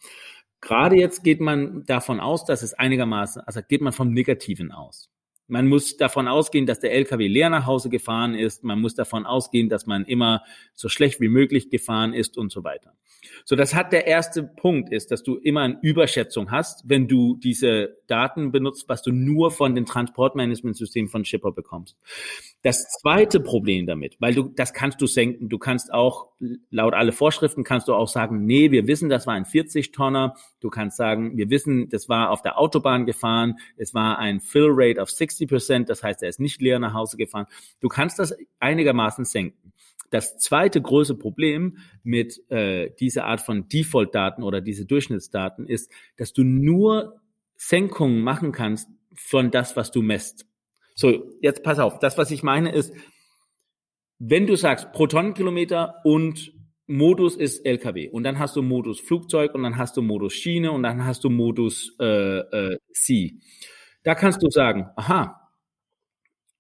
[0.62, 5.10] Gerade jetzt geht man davon aus, dass es einigermaßen, also geht man vom Negativen aus.
[5.48, 8.64] Man muss davon ausgehen, dass der LKW leer nach Hause gefahren ist.
[8.64, 10.44] Man muss davon ausgehen, dass man immer
[10.76, 12.94] so schlecht wie möglich gefahren ist und so weiter.
[13.44, 17.36] So, das hat der erste Punkt ist, dass du immer eine Überschätzung hast, wenn du
[17.36, 21.96] diese Daten benutzt, was du nur von den Transportmanagementsystemen von Shipper bekommst.
[22.62, 25.48] Das zweite Problem damit, weil du, das kannst du senken.
[25.50, 26.28] Du kannst auch,
[26.70, 30.36] laut alle Vorschriften kannst du auch sagen, nee, wir wissen, das war ein 40 Tonner.
[30.60, 33.56] Du kannst sagen, wir wissen, das war auf der Autobahn gefahren.
[33.78, 35.90] Es war ein Fill Rate of 60 Prozent.
[35.90, 37.48] Das heißt, er ist nicht leer nach Hause gefahren.
[37.80, 39.72] Du kannst das einigermaßen senken.
[40.12, 46.34] Das zweite große Problem mit äh, dieser Art von Default-Daten oder diese Durchschnittsdaten ist, dass
[46.34, 47.22] du nur
[47.62, 50.48] Senkungen machen kannst von das, was du messt.
[50.96, 52.00] So, jetzt pass auf.
[52.00, 52.92] Das, was ich meine, ist,
[54.18, 56.54] wenn du sagst Protonenkilometer und
[56.88, 60.72] Modus ist LKW und dann hast du Modus Flugzeug und dann hast du Modus Schiene
[60.72, 63.38] und dann hast du Modus äh, äh, C.
[64.04, 65.52] Da kannst du sagen, aha,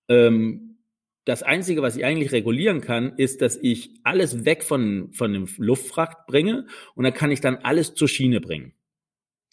[0.07, 0.77] ähm,
[1.25, 5.47] das Einzige, was ich eigentlich regulieren kann, ist, dass ich alles weg von, von dem
[5.57, 8.73] Luftfracht bringe und dann kann ich dann alles zur Schiene bringen.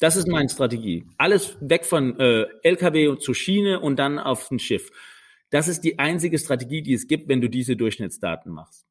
[0.01, 1.05] Das ist meine Strategie.
[1.17, 4.91] Alles weg von äh, LKW zur Schiene und dann auf ein Schiff.
[5.51, 8.87] Das ist die einzige Strategie, die es gibt, wenn du diese Durchschnittsdaten machst.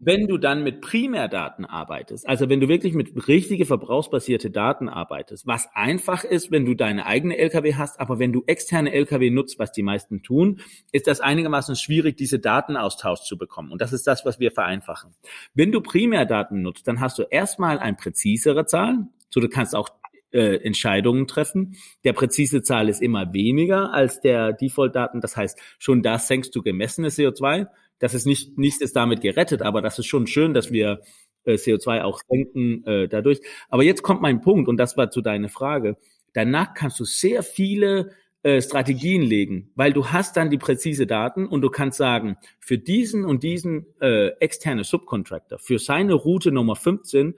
[0.00, 5.46] Wenn du dann mit Primärdaten arbeitest, also wenn du wirklich mit richtige verbrauchsbasierte Daten arbeitest,
[5.46, 9.58] was einfach ist, wenn du deine eigene LKW hast, aber wenn du externe LKW nutzt,
[9.58, 10.60] was die meisten tun,
[10.90, 13.70] ist das einigermaßen schwierig, diese Datenaustausch zu bekommen.
[13.70, 15.14] Und das ist das, was wir vereinfachen.
[15.54, 19.06] Wenn du Primärdaten nutzt, dann hast du erstmal ein präzisere Zahl.
[19.30, 19.90] So, du kannst auch
[20.34, 21.76] äh, Entscheidungen treffen.
[22.04, 25.20] Der präzise Zahl ist immer weniger als der Default-Daten.
[25.20, 27.68] Das heißt, schon da senkst du gemessene CO2.
[28.00, 31.00] Das ist nicht, nichts ist damit gerettet, aber das ist schon schön, dass wir
[31.44, 33.40] äh, CO2 auch senken äh, dadurch.
[33.68, 35.96] Aber jetzt kommt mein Punkt und das war zu deiner Frage.
[36.32, 38.10] Danach kannst du sehr viele
[38.42, 42.76] äh, Strategien legen, weil du hast dann die präzise Daten und du kannst sagen, für
[42.76, 47.34] diesen und diesen äh, externe Subcontractor, für seine Route Nummer 15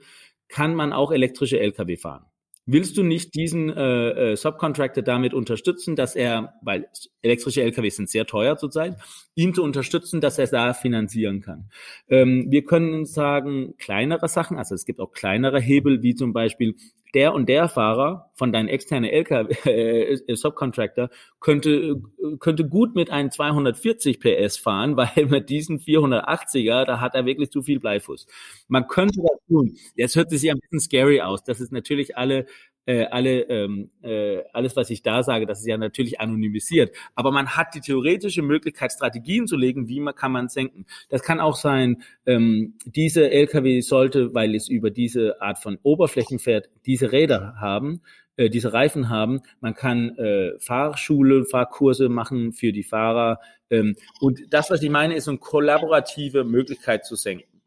[0.49, 2.26] kann man auch elektrische Lkw fahren.
[2.69, 6.89] Willst du nicht diesen äh, äh, Subcontractor damit unterstützen, dass er, weil
[7.21, 8.97] elektrische LKWs sind sehr teuer zurzeit,
[9.35, 11.69] ihm zu unterstützen, dass er da finanzieren kann?
[12.09, 16.75] Ähm, wir können sagen, kleinere Sachen, also es gibt auch kleinere Hebel, wie zum Beispiel
[17.13, 19.53] der und der Fahrer von deinem externen LKW,
[20.27, 22.01] äh, Subcontractor könnte,
[22.39, 27.51] könnte gut mit einem 240 PS fahren, weil mit diesen 480er, da hat er wirklich
[27.51, 28.27] zu viel Bleifuß.
[28.67, 29.77] Man könnte das tun.
[29.95, 31.43] Jetzt hört es sich ein bisschen scary aus.
[31.43, 32.45] Das ist natürlich alle
[32.87, 36.95] äh, alle, ähm, äh, alles, was ich da sage, das ist ja natürlich anonymisiert.
[37.15, 40.85] Aber man hat die theoretische Möglichkeit, Strategien zu legen, wie man kann man senken.
[41.09, 46.39] Das kann auch sein, ähm, diese LKW sollte, weil es über diese Art von Oberflächen
[46.39, 48.01] fährt, diese Räder haben,
[48.37, 49.41] äh, diese Reifen haben.
[49.59, 53.41] Man kann äh, Fahrschule, Fahrkurse machen für die Fahrer.
[53.69, 57.61] Ähm, und das, was ich meine, ist eine kollaborative Möglichkeit zu senken.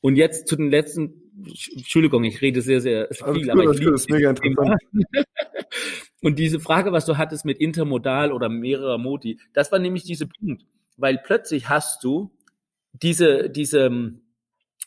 [0.00, 1.21] Und jetzt zu den letzten,
[1.74, 4.80] Entschuldigung, ich rede sehr, sehr viel, aber ich liebe das mega interessant.
[6.22, 10.26] Und diese Frage, was du hattest mit intermodal oder mehrerer Modi, das war nämlich dieser
[10.26, 10.64] Punkt,
[10.96, 12.30] weil plötzlich hast du
[12.92, 14.12] diese, diese,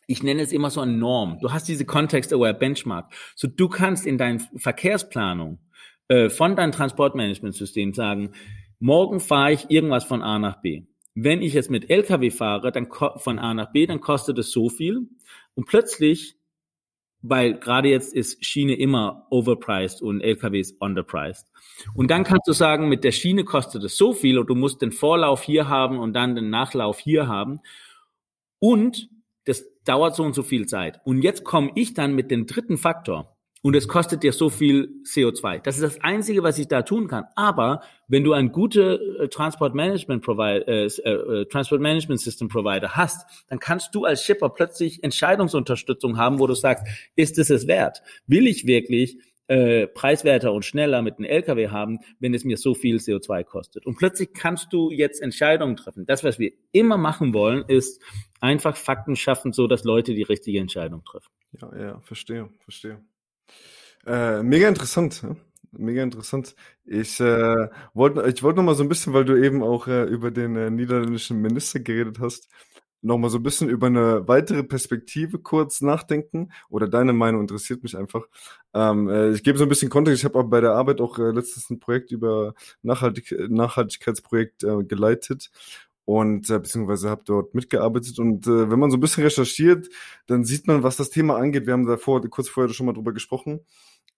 [0.08, 1.40] ich nenne es immer so eine Norm.
[1.42, 3.14] Du hast diese Context-Aware Benchmark.
[3.36, 5.60] So du kannst in deiner Verkehrsplanung
[6.08, 8.32] äh, von deinem Transportmanagementsystem sagen,
[8.80, 10.84] morgen fahre ich irgendwas von A nach B.
[11.16, 14.70] Wenn ich jetzt mit LKW fahre, dann von A nach B, dann kostet es so
[14.70, 15.08] viel.
[15.56, 16.36] Und plötzlich,
[17.22, 21.48] weil gerade jetzt ist Schiene immer overpriced und LKW ist underpriced.
[21.96, 24.82] Und dann kannst du sagen, mit der Schiene kostet es so viel und du musst
[24.82, 27.62] den Vorlauf hier haben und dann den Nachlauf hier haben.
[28.60, 29.10] Und
[29.46, 31.00] das dauert so und so viel Zeit.
[31.06, 33.35] Und jetzt komme ich dann mit dem dritten Faktor
[33.66, 35.60] und es kostet dir so viel CO2.
[35.64, 37.26] Das ist das Einzige, was ich da tun kann.
[37.34, 42.96] Aber wenn du ein gute äh, Transport Management Provider, äh, äh, Transport Management System Provider
[42.96, 47.66] hast, dann kannst du als Shipper plötzlich Entscheidungsunterstützung haben, wo du sagst, ist es es
[47.66, 48.04] wert?
[48.28, 52.76] Will ich wirklich äh, preiswerter und schneller mit einem LKW haben, wenn es mir so
[52.76, 53.88] viel CO2 kostet.
[53.88, 56.06] Und plötzlich kannst du jetzt Entscheidungen treffen.
[56.06, 58.00] Das, was wir immer machen wollen, ist
[58.40, 61.32] einfach Fakten schaffen, so dass Leute die richtige Entscheidung treffen.
[61.60, 63.02] Ja, ja, verstehe, verstehe.
[64.06, 65.24] Äh, mega interessant.
[65.72, 66.56] Mega interessant.
[66.86, 70.04] Ich äh, wollte ich wollte noch mal so ein bisschen, weil du eben auch äh,
[70.04, 72.50] über den äh, niederländischen Minister geredet hast,
[73.02, 77.84] noch mal so ein bisschen über eine weitere Perspektive kurz nachdenken oder deine Meinung interessiert
[77.84, 78.26] mich einfach.
[78.74, 80.20] Ähm, äh, ich gebe so ein bisschen Kontext.
[80.20, 84.84] Ich habe auch bei der Arbeit auch äh, letztens ein Projekt über Nachhaltig Nachhaltigkeitsprojekt äh,
[84.84, 85.52] geleitet
[86.06, 89.90] und äh, beziehungsweise habe dort mitgearbeitet und äh, wenn man so ein bisschen recherchiert,
[90.28, 91.66] dann sieht man, was das Thema angeht.
[91.66, 93.62] Wir haben davor kurz vorher schon mal drüber gesprochen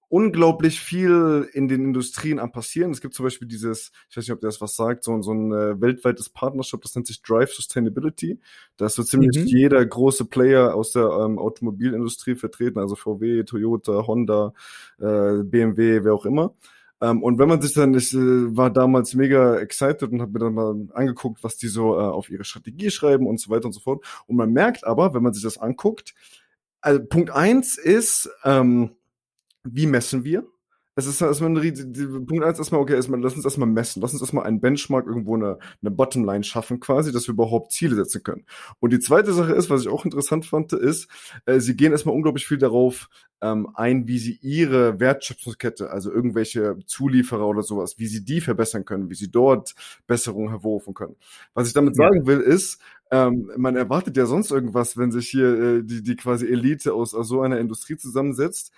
[0.10, 2.92] unglaublich viel in den Industrien am passieren.
[2.92, 5.34] Es gibt zum Beispiel dieses, ich weiß nicht, ob der das was sagt, so, so
[5.34, 8.40] ein äh, weltweites Partnership, das nennt sich Drive Sustainability.
[8.78, 9.46] Da ist so ziemlich mhm.
[9.46, 14.54] jeder große Player aus der ähm, Automobilindustrie vertreten, also VW, Toyota, Honda,
[15.00, 16.54] äh, BMW, wer auch immer.
[17.02, 18.18] Ähm, und wenn man sich dann, ich äh,
[18.58, 22.30] war damals mega excited und habe mir dann mal angeguckt, was die so äh, auf
[22.30, 24.06] ihre Strategie schreiben und so weiter und so fort.
[24.26, 26.16] Und man merkt aber, wenn man sich das anguckt,
[26.82, 28.92] also Punkt eins ist, ähm,
[29.64, 30.46] wie messen wir?
[30.98, 34.02] Es ist erstmal ein Punkt eins erstmal, okay, erstmal, lass uns erstmal messen.
[34.02, 37.94] Lass uns erstmal einen Benchmark irgendwo eine, eine Bottomline schaffen quasi, dass wir überhaupt Ziele
[37.94, 38.46] setzen können.
[38.80, 41.08] Und die zweite Sache ist, was ich auch interessant fand, ist,
[41.46, 43.10] äh, sie gehen erstmal unglaublich viel darauf
[43.42, 48.84] ähm, ein, wie sie ihre Wertschöpfungskette, also irgendwelche Zulieferer oder sowas, wie sie die verbessern
[48.84, 49.76] können, wie sie dort
[50.08, 51.16] Besserungen hervorrufen können.
[51.54, 52.82] Was ich damit sagen will, ist,
[53.12, 57.14] ähm, man erwartet ja sonst irgendwas, wenn sich hier äh, die, die quasi Elite aus,
[57.14, 58.72] aus so einer Industrie zusammensetzt,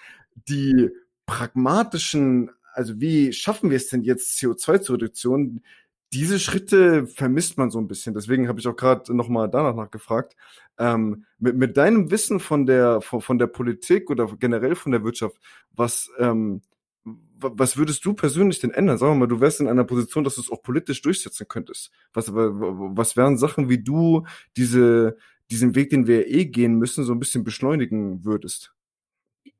[0.49, 0.89] die
[1.30, 5.62] pragmatischen, also wie schaffen wir es denn jetzt CO2-Reduktion?
[6.12, 8.15] Diese Schritte vermisst man so ein bisschen.
[8.15, 10.36] Deswegen habe ich auch gerade nochmal danach nachgefragt.
[10.80, 15.04] Ähm, mit, mit deinem Wissen von der, von, von der Politik oder generell von der
[15.04, 15.38] Wirtschaft,
[15.72, 16.62] was, ähm,
[17.04, 18.98] was würdest du persönlich denn ändern?
[18.98, 21.92] Sagen wir mal, du wärst in einer Position, dass du es auch politisch durchsetzen könntest.
[22.12, 24.26] Was, was wären Sachen, wie du
[24.58, 25.15] diese,
[25.52, 28.74] diesen Weg, den wir eh gehen müssen, so ein bisschen beschleunigen würdest?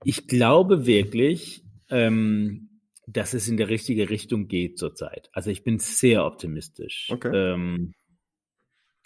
[0.04, 2.70] Ich glaube wirklich, ähm,
[3.08, 5.30] dass es in der richtige Richtung geht zurzeit.
[5.34, 7.10] Also ich bin sehr optimistisch.
[7.12, 7.32] Okay.
[7.34, 7.94] Ähm,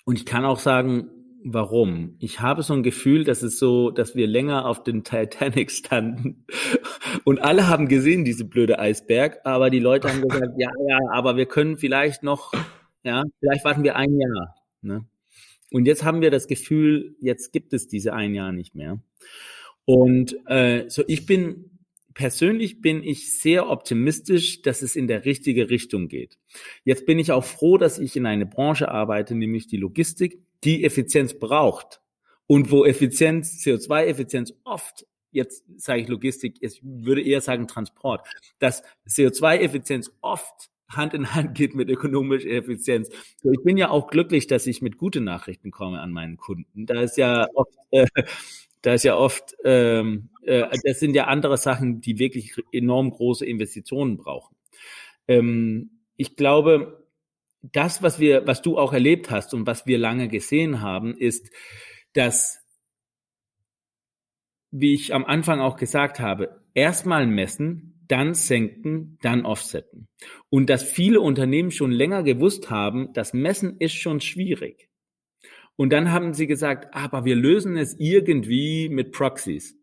[0.05, 1.09] und ich kann auch sagen,
[1.43, 2.15] warum.
[2.19, 6.45] Ich habe so ein Gefühl, dass es so, dass wir länger auf den Titanic standen
[7.23, 11.37] und alle haben gesehen, diese blöde Eisberg, aber die Leute haben gesagt, ja, ja, aber
[11.37, 12.53] wir können vielleicht noch,
[13.03, 14.55] ja, vielleicht warten wir ein Jahr.
[14.81, 15.05] Ne?
[15.71, 18.99] Und jetzt haben wir das Gefühl, jetzt gibt es diese ein Jahr nicht mehr.
[19.85, 21.69] Und äh, so ich bin
[22.13, 26.37] persönlich bin ich sehr optimistisch, dass es in der richtige Richtung geht.
[26.83, 30.83] Jetzt bin ich auch froh, dass ich in eine Branche arbeite, nämlich die Logistik, die
[30.83, 32.01] Effizienz braucht
[32.45, 38.25] und wo Effizienz, CO2-Effizienz oft jetzt sage ich Logistik, ich würde eher sagen Transport,
[38.59, 43.09] dass CO2-Effizienz oft Hand in Hand geht mit ökonomischer Effizienz.
[43.41, 46.85] So, ich bin ja auch glücklich, dass ich mit guten Nachrichten komme an meinen Kunden.
[46.85, 48.05] Da ist ja oft äh,
[48.83, 53.45] da ist ja oft, ähm, äh, das sind ja andere Sachen, die wirklich enorm große
[53.45, 54.55] Investitionen brauchen.
[55.27, 57.07] Ähm, ich glaube,
[57.61, 61.49] das, was wir, was du auch erlebt hast und was wir lange gesehen haben, ist,
[62.11, 62.59] dass,
[64.69, 70.09] wie ich am Anfang auch gesagt habe, erstmal messen, dann senken, dann offsetten.
[70.49, 74.89] Und dass viele Unternehmen schon länger gewusst haben, das Messen ist schon schwierig.
[75.75, 79.75] Und dann haben sie gesagt, aber wir lösen es irgendwie mit Proxies.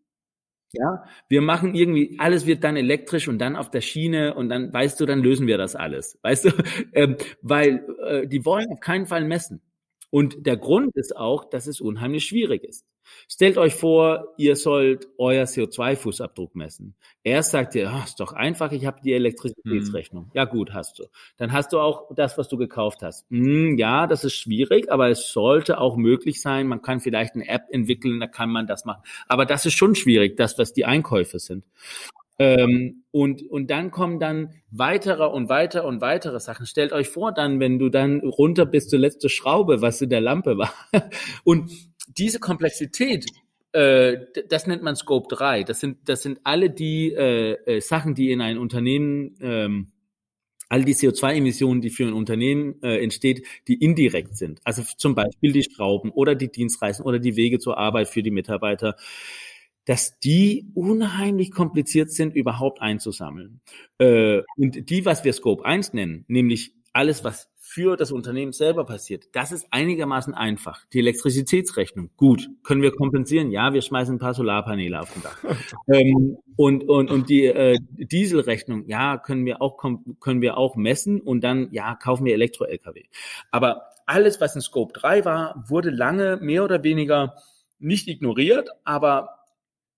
[0.73, 4.71] Ja, wir machen irgendwie, alles wird dann elektrisch und dann auf der Schiene und dann,
[4.71, 6.17] weißt du, dann lösen wir das alles.
[6.21, 6.51] Weißt du,
[6.93, 9.61] ähm, weil äh, die wollen auf keinen Fall messen.
[10.11, 12.85] Und der Grund ist auch, dass es unheimlich schwierig ist.
[13.27, 16.95] Stellt euch vor, ihr sollt euer CO2-Fußabdruck messen.
[17.23, 20.25] Erst sagt ihr, oh, ist doch einfach, ich habe die Elektrizitätsrechnung.
[20.25, 20.31] Hm.
[20.33, 21.05] Ja gut, hast du.
[21.37, 23.25] Dann hast du auch das, was du gekauft hast.
[23.29, 26.67] Hm, ja, das ist schwierig, aber es sollte auch möglich sein.
[26.67, 29.03] Man kann vielleicht eine App entwickeln, da kann man das machen.
[29.27, 31.63] Aber das ist schon schwierig, das, was die Einkäufe sind.
[32.41, 36.65] Ähm, und, und dann kommen dann weitere und weitere und weitere Sachen.
[36.65, 40.21] Stellt euch vor, dann, wenn du dann runter bis zur letzte Schraube, was in der
[40.21, 40.73] Lampe war.
[41.43, 41.71] Und
[42.17, 43.25] diese Komplexität,
[43.73, 44.17] äh,
[44.49, 45.63] das nennt man Scope 3.
[45.63, 49.91] Das sind, das sind alle die äh, äh, Sachen, die in ein Unternehmen, ähm,
[50.69, 54.61] all die CO2-Emissionen, die für ein Unternehmen äh, entsteht, die indirekt sind.
[54.63, 58.31] Also zum Beispiel die Schrauben oder die Dienstreisen oder die Wege zur Arbeit für die
[58.31, 58.95] Mitarbeiter
[59.85, 63.61] dass die unheimlich kompliziert sind, überhaupt einzusammeln.
[63.97, 68.85] Äh, und die, was wir Scope 1 nennen, nämlich alles, was für das Unternehmen selber
[68.85, 70.83] passiert, das ist einigermaßen einfach.
[70.91, 73.49] Die Elektrizitätsrechnung, gut, können wir kompensieren?
[73.49, 75.37] Ja, wir schmeißen ein paar Solarpaneele auf den Dach.
[75.87, 79.77] ähm, und, und, und die äh, Dieselrechnung, ja, können wir auch
[80.19, 83.03] können wir auch messen und dann ja kaufen wir Elektro-LKW.
[83.51, 87.35] Aber alles, was in Scope 3 war, wurde lange mehr oder weniger
[87.79, 89.40] nicht ignoriert, aber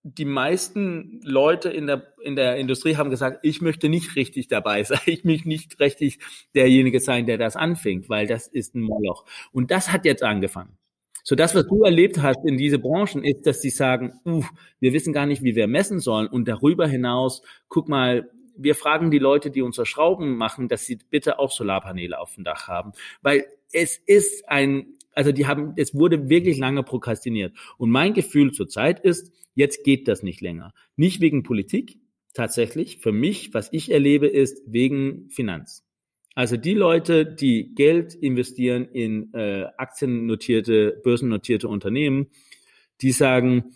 [0.04, 4.84] die meisten Leute in der, in der Industrie haben gesagt, ich möchte nicht richtig dabei
[4.84, 6.20] sein, ich möchte nicht richtig
[6.54, 9.26] derjenige sein, der das anfängt, weil das ist ein Moloch.
[9.52, 10.78] Und das hat jetzt angefangen.
[11.26, 14.44] So das, was du erlebt hast in diese Branchen, ist, dass sie sagen, uh,
[14.82, 16.28] wir wissen gar nicht, wie wir messen sollen.
[16.28, 21.00] Und darüber hinaus, guck mal, wir fragen die Leute, die unsere Schrauben machen, dass sie
[21.10, 22.92] bitte auch Solarpaneele auf dem Dach haben.
[23.22, 27.54] Weil es ist ein, also die haben, es wurde wirklich lange prokrastiniert.
[27.78, 30.73] Und mein Gefühl zurzeit ist, jetzt geht das nicht länger.
[30.95, 31.97] Nicht wegen Politik,
[32.34, 32.97] tatsächlich.
[32.97, 35.84] Für mich, was ich erlebe, ist wegen Finanz.
[36.36, 42.28] Also die Leute, die Geld investieren in äh, aktiennotierte, börsennotierte Unternehmen,
[43.02, 43.76] die sagen,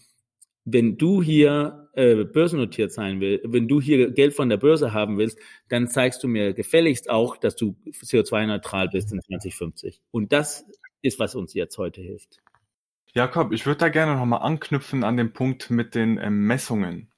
[0.66, 5.18] wenn du hier äh, börsennotiert sein willst, wenn du hier Geld von der Börse haben
[5.18, 10.02] willst, dann zeigst du mir gefälligst auch, dass du CO2-neutral bist in 2050.
[10.12, 10.66] Und das
[11.08, 12.42] ist, was uns jetzt heute hilft.
[13.14, 17.10] Jakob, ich würde da gerne nochmal anknüpfen an den Punkt mit den äh, Messungen.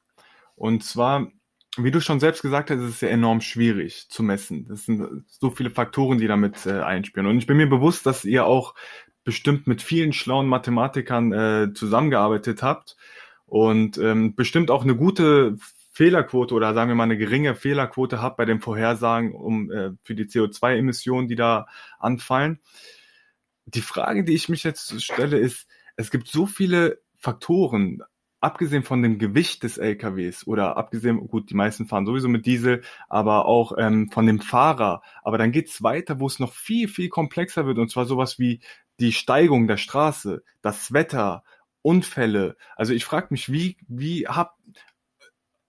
[0.55, 1.31] Und zwar,
[1.77, 4.65] wie du schon selbst gesagt hast, ist es ja enorm schwierig zu messen.
[4.67, 7.27] Das sind so viele Faktoren, die damit äh, einspielen.
[7.27, 8.75] Und ich bin mir bewusst, dass ihr auch
[9.23, 12.95] bestimmt mit vielen schlauen Mathematikern äh, zusammengearbeitet habt
[13.45, 15.57] und ähm, bestimmt auch eine gute
[15.91, 20.15] Fehlerquote oder sagen wir mal eine geringe Fehlerquote habt bei den Vorhersagen um, äh, für
[20.15, 21.67] die CO2-Emissionen, die da
[21.99, 22.59] anfallen
[23.73, 28.01] die Frage, die ich mich jetzt stelle, ist, es gibt so viele Faktoren,
[28.41, 32.83] abgesehen von dem Gewicht des LKWs oder abgesehen, gut, die meisten fahren sowieso mit Diesel,
[33.09, 35.01] aber auch ähm, von dem Fahrer.
[35.23, 38.61] Aber dann geht's weiter, wo es noch viel, viel komplexer wird, und zwar sowas wie
[38.99, 41.43] die Steigung der Straße, das Wetter,
[41.81, 42.57] Unfälle.
[42.75, 44.57] Also ich frage mich, wie, wie habt,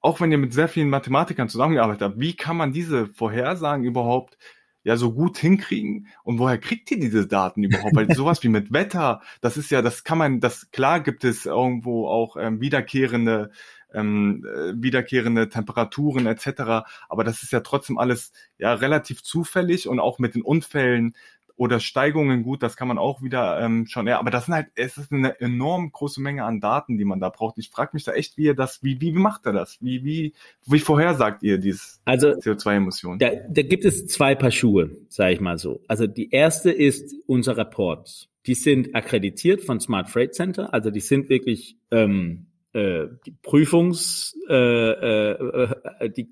[0.00, 4.38] auch wenn ihr mit sehr vielen Mathematikern zusammengearbeitet habt, wie kann man diese Vorhersagen überhaupt
[4.82, 6.08] ja so gut hinkriegen?
[6.22, 7.94] Und woher kriegt ihr diese Daten überhaupt?
[7.94, 11.46] Weil sowas wie mit Wetter, das ist ja, das kann man, das klar gibt es
[11.46, 13.50] irgendwo auch ähm, wiederkehrende
[13.92, 16.86] ähm, äh, wiederkehrende Temperaturen etc.
[17.08, 21.14] Aber das ist ja trotzdem alles ja relativ zufällig und auch mit den Unfällen
[21.60, 24.68] oder Steigungen, gut, das kann man auch wieder ähm, schon, ja, aber das sind halt,
[24.76, 27.58] es ist eine enorm große Menge an Daten, die man da braucht.
[27.58, 29.76] Ich frage mich da echt, wie ihr das, wie, wie, wie macht er das?
[29.82, 30.32] Wie, wie,
[30.64, 33.18] wie vorhersagt ihr dieses also, CO2-Emissionen?
[33.18, 35.82] Da, da gibt es zwei Paar Schuhe, sage ich mal so.
[35.86, 38.30] Also die erste ist unser Report.
[38.46, 44.34] Die sind akkreditiert von Smart Freight Center, also die sind wirklich ähm, äh, die Prüfungs,
[44.48, 45.68] äh, äh,
[45.98, 46.30] äh die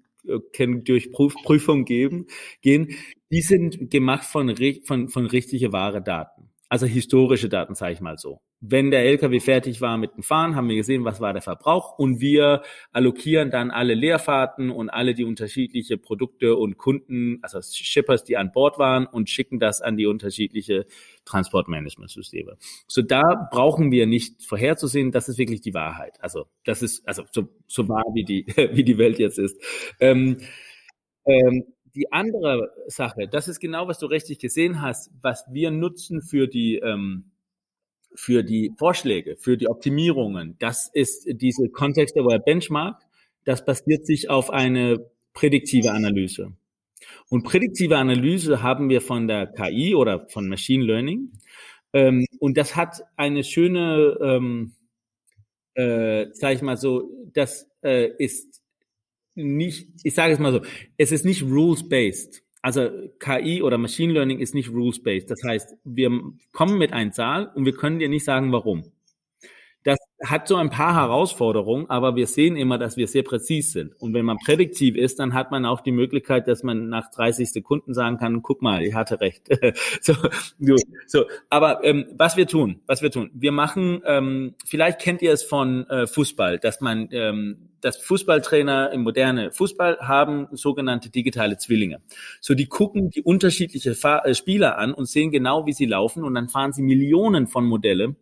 [0.53, 2.27] können durch Prüfung geben,
[2.63, 2.95] gehen,
[3.31, 6.48] die sind gemacht von, von, von richtige wahre Daten.
[6.71, 8.41] Also historische Daten, sage ich mal so.
[8.61, 11.99] Wenn der LKW fertig war mit dem Fahren, haben wir gesehen, was war der Verbrauch
[11.99, 18.25] und wir allokieren dann alle Leerfahrten und alle die unterschiedliche Produkte und Kunden, also Shippers,
[18.25, 20.85] die an Bord waren und schicken das an die unterschiedliche
[21.25, 22.59] Transportmanagementsysteme.
[22.87, 26.19] So da brauchen wir nicht vorherzusehen, das ist wirklich die Wahrheit.
[26.21, 29.57] Also das ist also so, so wahr wie die wie die Welt jetzt ist.
[30.01, 30.39] Ähm,
[31.25, 31.65] ähm,
[31.95, 36.47] die andere Sache, das ist genau, was du richtig gesehen hast, was wir nutzen für
[36.47, 37.31] die ähm,
[38.15, 40.57] für die Vorschläge, für die Optimierungen.
[40.59, 43.03] Das ist diese Context-Aware Benchmark.
[43.45, 46.53] Das basiert sich auf eine prädiktive Analyse.
[47.29, 51.33] Und prädiktive Analyse haben wir von der KI oder von Machine Learning.
[51.93, 54.75] Ähm, und das hat eine schöne, ähm,
[55.75, 58.63] äh, sage ich mal so, das äh, ist
[59.39, 60.61] nicht, ich sage es mal so,
[60.97, 62.43] es ist nicht rules-based.
[62.61, 65.31] Also KI oder Machine Learning ist nicht rules-based.
[65.31, 66.11] Das heißt, wir
[66.53, 68.93] kommen mit einer Zahl und wir können dir nicht sagen, warum.
[69.85, 73.95] Das hat so ein paar Herausforderungen, aber wir sehen immer, dass wir sehr präzise sind.
[74.01, 77.51] Und wenn man prädiktiv ist, dann hat man auch die Möglichkeit, dass man nach 30
[77.51, 79.49] Sekunden sagen kann, guck mal, ich hatte recht.
[80.03, 80.15] so,
[81.07, 85.33] so, aber ähm, was wir tun, was wir tun, wir machen, ähm, vielleicht kennt ihr
[85.33, 91.59] es von äh, Fußball, dass man ähm, dass Fußballtrainer im moderne Fußball haben sogenannte digitale
[91.59, 92.01] Zwillinge.
[92.41, 96.25] So, die gucken die unterschiedliche Fahr äh, Spieler an und sehen genau, wie sie laufen
[96.25, 98.17] und dann fahren sie Millionen von Modelle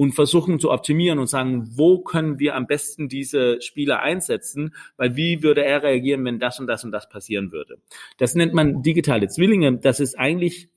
[0.00, 5.14] und versuchen zu optimieren und sagen, wo können wir am besten diese Spieler einsetzen, weil
[5.14, 7.76] wie würde er reagieren, wenn das und das und das passieren würde.
[8.16, 9.76] Das nennt man digitale Zwillinge.
[9.76, 10.70] Das ist eigentlich,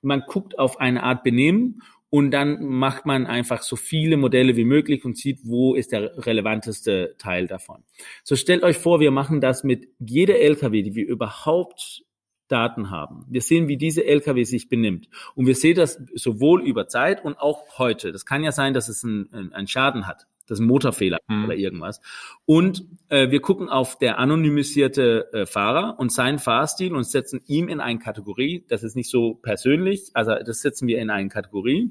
[0.00, 1.82] man guckt auf eine Art Benehmen
[2.14, 6.26] und dann macht man einfach so viele Modelle wie möglich und sieht, wo ist der
[6.26, 7.84] relevanteste Teil davon.
[8.22, 12.04] So stellt euch vor, wir machen das mit jeder LKW, die wir überhaupt
[12.48, 13.24] Daten haben.
[13.30, 15.08] Wir sehen, wie diese LKW sich benimmt.
[15.34, 18.12] Und wir sehen das sowohl über Zeit und auch heute.
[18.12, 20.26] Das kann ja sein, dass es einen, einen Schaden hat.
[20.46, 21.44] Das ist ein Motorfehler mhm.
[21.44, 22.00] oder irgendwas.
[22.44, 27.68] Und äh, wir gucken auf der anonymisierte äh, Fahrer und seinen Fahrstil und setzen ihm
[27.68, 28.64] in eine Kategorie.
[28.68, 31.90] Das ist nicht so persönlich, also das setzen wir in eine Kategorie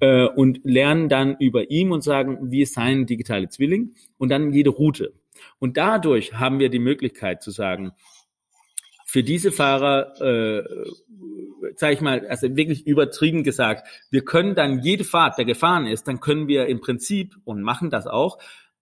[0.00, 4.52] äh, und lernen dann über ihm und sagen, wie ist sein digitale Zwilling und dann
[4.52, 5.14] jede Route.
[5.58, 7.92] Und dadurch haben wir die Möglichkeit zu sagen,
[9.10, 10.62] für diese Fahrer, äh,
[11.74, 16.06] sage ich mal, also wirklich übertrieben gesagt, wir können dann jede Fahrt, der gefahren ist,
[16.06, 18.38] dann können wir im Prinzip und machen das auch,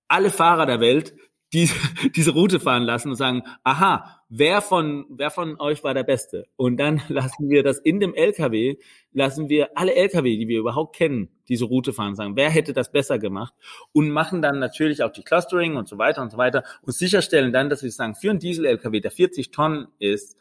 [0.07, 1.14] alle Fahrer der Welt
[1.53, 1.70] die,
[2.16, 6.46] diese Route fahren lassen und sagen, aha, wer von, wer von euch war der Beste?
[6.57, 8.76] Und dann lassen wir das in dem LKW,
[9.12, 12.92] lassen wir alle LKW, die wir überhaupt kennen, diese Route fahren, sagen, wer hätte das
[12.92, 13.55] besser gemacht?
[13.92, 17.53] Und machen dann natürlich auch die Clustering und so weiter und so weiter und sicherstellen
[17.53, 20.36] dann, dass wir sagen, für einen Diesel-LKW, der 40 Tonnen ist,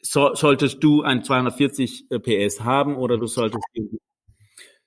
[0.00, 3.64] so, solltest du ein 240 PS haben oder du solltest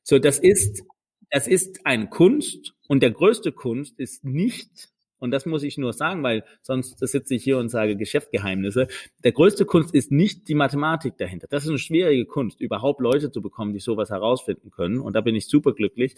[0.04, 0.84] so das ist
[1.30, 4.90] das ist eine Kunst und der größte Kunst ist nicht
[5.22, 8.88] und das muss ich nur sagen, weil sonst sitze ich hier und sage Geschäftsgeheimnisse.
[9.24, 11.48] Der größte Kunst ist nicht die Mathematik dahinter.
[11.50, 15.00] Das ist eine schwierige Kunst, überhaupt Leute zu bekommen, die sowas herausfinden können.
[15.00, 16.16] Und da bin ich super glücklich.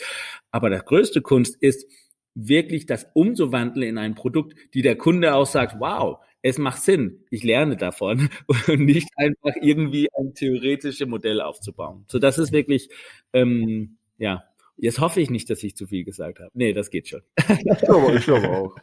[0.51, 1.85] Aber der größte Kunst ist
[2.33, 7.25] wirklich das umzuwandeln in ein Produkt, die der Kunde auch sagt, wow, es macht Sinn,
[7.29, 8.29] ich lerne davon
[8.67, 12.05] und nicht einfach irgendwie ein theoretisches Modell aufzubauen.
[12.07, 12.89] So, das ist wirklich,
[13.33, 14.43] ähm, ja,
[14.75, 16.49] Jetzt hoffe ich nicht, dass ich zu viel gesagt habe.
[16.53, 17.21] Nee, das geht schon.
[17.37, 18.75] ich glaube, ich glaube auch.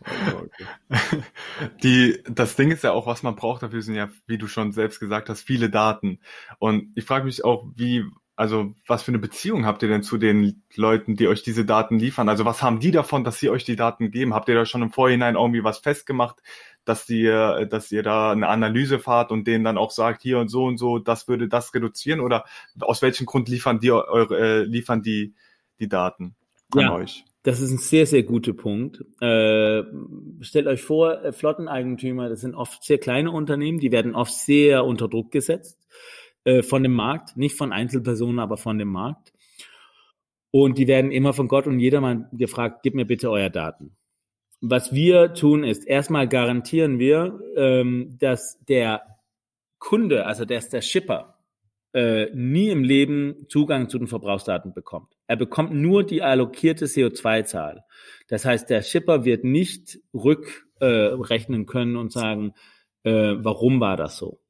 [1.83, 4.73] Die, das Ding ist ja auch, was man braucht dafür sind ja, wie du schon
[4.73, 6.21] selbst gesagt hast, viele Daten.
[6.59, 8.05] Und ich frage mich auch, wie,
[8.37, 11.99] also was für eine Beziehung habt ihr denn zu den Leuten, die euch diese Daten
[11.99, 12.29] liefern?
[12.29, 14.33] Also was haben die davon, dass sie euch die Daten geben?
[14.33, 16.37] Habt ihr da schon im Vorhinein irgendwie was festgemacht,
[16.85, 20.49] dass ihr, dass ihr da eine Analyse fahrt und denen dann auch sagt, hier und
[20.49, 22.21] so und so, das würde das reduzieren?
[22.21, 22.45] Oder
[22.81, 25.35] aus welchem Grund liefern die eure, äh, liefern die
[25.81, 26.37] die Daten
[26.73, 26.95] an ja.
[26.95, 27.25] euch?
[27.43, 29.01] Das ist ein sehr, sehr guter Punkt.
[29.21, 29.83] Äh,
[30.43, 34.85] stellt euch vor, äh, Flotteneigentümer, das sind oft sehr kleine Unternehmen, die werden oft sehr
[34.85, 35.79] unter Druck gesetzt
[36.45, 39.33] äh, von dem Markt, nicht von Einzelpersonen, aber von dem Markt.
[40.51, 43.97] Und die werden immer von Gott und jedermann gefragt, gib mir bitte euer Daten.
[44.61, 49.03] Was wir tun ist, erstmal garantieren wir, ähm, dass der
[49.79, 51.40] Kunde, also dass der Shipper,
[51.93, 55.17] äh, nie im Leben Zugang zu den Verbrauchsdaten bekommt.
[55.27, 57.85] Er bekommt nur die allokierte CO2-Zahl.
[58.29, 62.55] Das heißt, der Shipper wird nicht rückrechnen äh, können und sagen,
[63.03, 64.41] äh, warum war das so.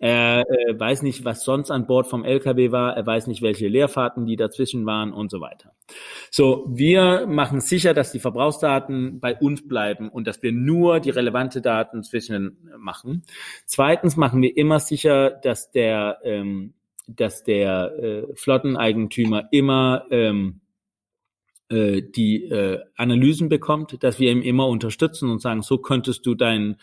[0.00, 2.96] Er äh, weiß nicht, was sonst an Bord vom LKW war.
[2.96, 5.74] Er weiß nicht, welche Leerfahrten die dazwischen waren und so weiter.
[6.30, 11.10] So, wir machen sicher, dass die Verbrauchsdaten bei uns bleiben und dass wir nur die
[11.10, 13.24] relevante Daten zwischen machen.
[13.66, 16.72] Zweitens machen wir immer sicher, dass der ähm,
[17.16, 20.60] dass der äh, Flotteneigentümer immer ähm,
[21.68, 26.34] äh, die äh, Analysen bekommt, dass wir ihm immer unterstützen und sagen, so könntest du
[26.34, 26.76] dein,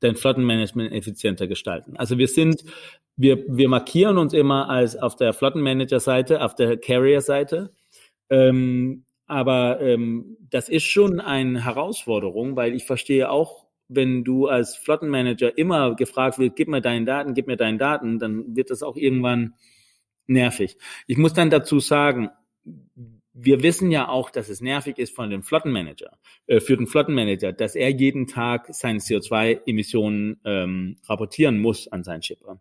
[0.00, 1.96] dein Flottenmanagement effizienter gestalten.
[1.96, 2.64] Also wir sind,
[3.16, 7.72] wir, wir markieren uns immer als auf der Flottenmanager-Seite, auf der Carrier-Seite.
[8.28, 14.76] Ähm, aber ähm, das ist schon eine Herausforderung, weil ich verstehe auch wenn du als
[14.76, 18.82] Flottenmanager immer gefragt wird, gib mir deine Daten, gib mir deine Daten, dann wird das
[18.82, 19.54] auch irgendwann
[20.30, 20.76] nervig.
[21.06, 22.30] Ich muss dann dazu sagen,
[23.32, 27.52] wir wissen ja auch, dass es nervig ist von dem Flottenmanager, äh, für den Flottenmanager,
[27.52, 32.60] dass er jeden Tag seine CO2-Emissionen ähm, rapportieren muss an seinen Shipper.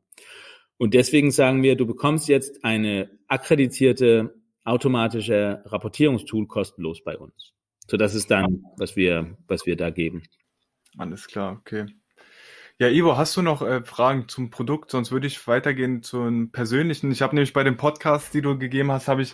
[0.78, 7.54] Und deswegen sagen wir, du bekommst jetzt eine akkreditierte automatische Rapportierungstool kostenlos bei uns.
[7.88, 10.24] So, das ist dann, was wir, was wir da geben.
[10.98, 11.88] Alles klar, okay.
[12.82, 14.90] Ja, Ivo, hast du noch äh, Fragen zum Produkt?
[14.92, 17.12] Sonst würde ich weitergehen zu einem persönlichen.
[17.12, 19.34] Ich habe nämlich bei den Podcasts, die du gegeben hast, habe ich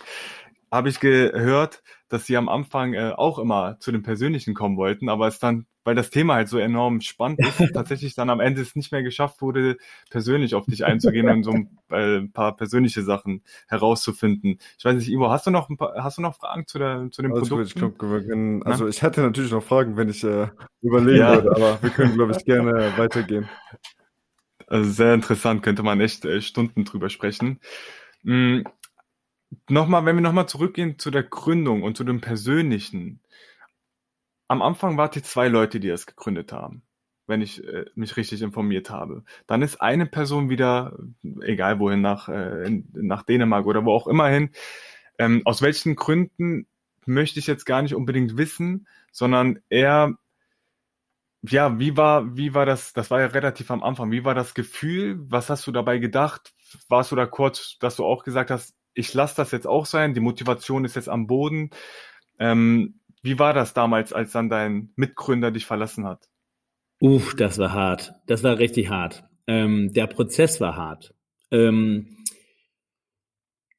[0.72, 5.08] habe ich gehört, dass sie am Anfang äh, auch immer zu dem Persönlichen kommen wollten,
[5.08, 8.60] aber es dann, weil das Thema halt so enorm spannend ist, tatsächlich dann am Ende
[8.60, 9.76] es nicht mehr geschafft wurde,
[10.10, 14.58] persönlich auf dich einzugehen und so ein, äh, paar persönliche Sachen herauszufinden.
[14.78, 17.08] Ich weiß nicht, Ivo, hast du noch ein paar, hast du noch Fragen zu, der,
[17.10, 17.68] zu dem also, Produkt?
[17.68, 20.48] Ich glaub, können, also ich hätte natürlich noch Fragen, wenn ich äh,
[20.82, 21.34] überlegen ja.
[21.34, 23.48] würde, aber wir können, glaube ich, gerne weitergehen.
[24.66, 27.60] Also sehr interessant, könnte man echt äh, Stunden drüber sprechen.
[28.24, 28.64] Mhm
[29.68, 33.20] nochmal, wenn wir nochmal zurückgehen zu der Gründung und zu dem Persönlichen.
[34.48, 36.82] Am Anfang wart ihr zwei Leute, die das gegründet haben,
[37.26, 39.24] wenn ich äh, mich richtig informiert habe.
[39.46, 40.96] Dann ist eine Person wieder,
[41.42, 44.50] egal wohin, nach, äh, nach Dänemark oder wo auch immer hin.
[45.18, 46.66] Ähm, aus welchen Gründen
[47.06, 50.14] möchte ich jetzt gar nicht unbedingt wissen, sondern eher,
[51.42, 54.54] ja, wie war, wie war das, das war ja relativ am Anfang, wie war das
[54.54, 55.18] Gefühl?
[55.28, 56.52] Was hast du dabei gedacht?
[56.88, 60.14] Warst du da kurz, dass du auch gesagt hast, ich lasse das jetzt auch sein,
[60.14, 61.70] die Motivation ist jetzt am Boden.
[62.38, 66.28] Ähm, wie war das damals, als dann dein Mitgründer dich verlassen hat?
[67.00, 68.14] Uff, das war hart.
[68.26, 69.24] Das war richtig hart.
[69.46, 71.12] Ähm, der Prozess war hart.
[71.50, 72.24] Ähm,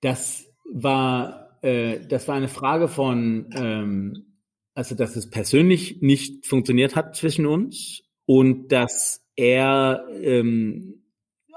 [0.02, 4.36] das war, äh, das war eine Frage von, ähm,
[4.76, 11.04] also dass es persönlich nicht funktioniert hat zwischen uns und dass er ähm,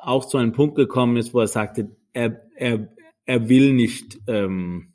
[0.00, 2.88] auch zu einem Punkt gekommen ist, wo er sagte, er, er,
[3.26, 4.89] er will nicht, ähm,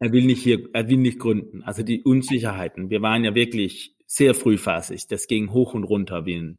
[0.00, 1.62] er will nicht hier, er will nicht gründen.
[1.62, 2.90] Also die Unsicherheiten.
[2.90, 5.06] Wir waren ja wirklich sehr frühphasig.
[5.06, 6.58] Das ging hoch und runter wie ein,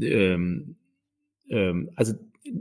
[0.00, 0.76] ähm,
[1.48, 2.14] ähm, also,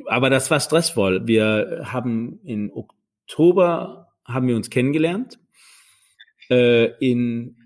[0.07, 1.27] aber das war stressvoll.
[1.27, 5.37] Wir haben in Oktober haben wir uns kennengelernt.
[6.49, 7.57] Äh, in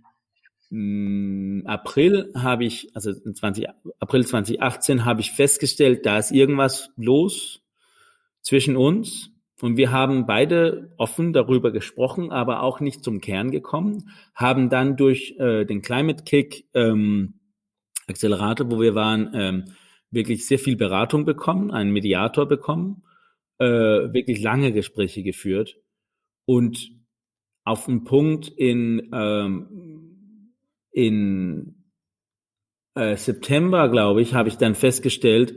[0.72, 3.68] mm, April habe ich, also in 20,
[4.00, 7.62] April 2018 habe ich festgestellt, da ist irgendwas los
[8.42, 9.37] zwischen uns.
[9.62, 14.98] Und wir haben beide offen darüber gesprochen, aber auch nicht zum Kern gekommen, haben dann
[14.98, 17.40] durch äh, den Climate Kick ähm,
[18.08, 19.66] Accelerator, wo wir waren, ähm,
[20.12, 23.04] wirklich sehr viel Beratung bekommen, einen Mediator bekommen,
[23.60, 25.76] äh, wirklich lange Gespräche geführt
[26.46, 26.92] und
[27.64, 30.54] auf einen Punkt in, ähm,
[30.92, 31.84] in
[32.96, 35.56] äh, September, glaube ich, habe ich dann festgestellt,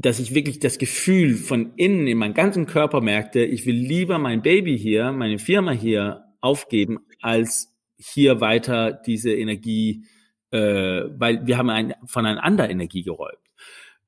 [0.00, 4.18] dass ich wirklich das Gefühl von innen in meinem ganzen Körper merkte, ich will lieber
[4.18, 10.04] mein Baby hier, meine Firma hier aufgeben, als hier weiter diese Energie,
[10.52, 13.38] äh, weil wir haben ein, voneinander Energie geräumt.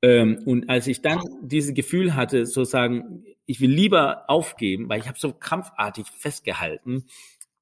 [0.01, 5.09] Ähm, und als ich dann dieses Gefühl hatte, sozusagen, ich will lieber aufgeben, weil ich
[5.09, 7.07] habe so krampfartig festgehalten,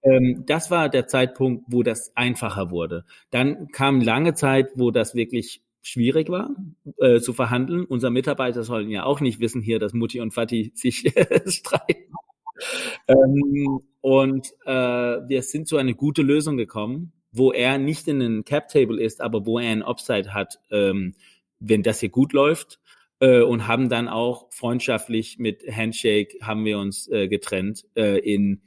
[0.03, 3.07] ähm, das war der Zeitpunkt, wo das einfacher wurde.
[3.31, 6.51] Dann kam lange Zeit, wo das wirklich schwierig war
[6.99, 7.85] äh, zu verhandeln.
[7.85, 11.13] Unsere Mitarbeiter sollen ja auch nicht wissen hier, dass Mutti und Vati sich
[11.47, 12.13] streiten.
[13.07, 18.45] Ähm, und äh, wir sind zu einer guten Lösung gekommen, wo er nicht in einem
[18.45, 21.15] Cap-Table ist, aber wo er ein Upside hat, ähm,
[21.61, 22.81] wenn das hier gut läuft.
[23.21, 28.63] Äh, und haben dann auch freundschaftlich mit Handshake haben wir uns äh, getrennt äh, in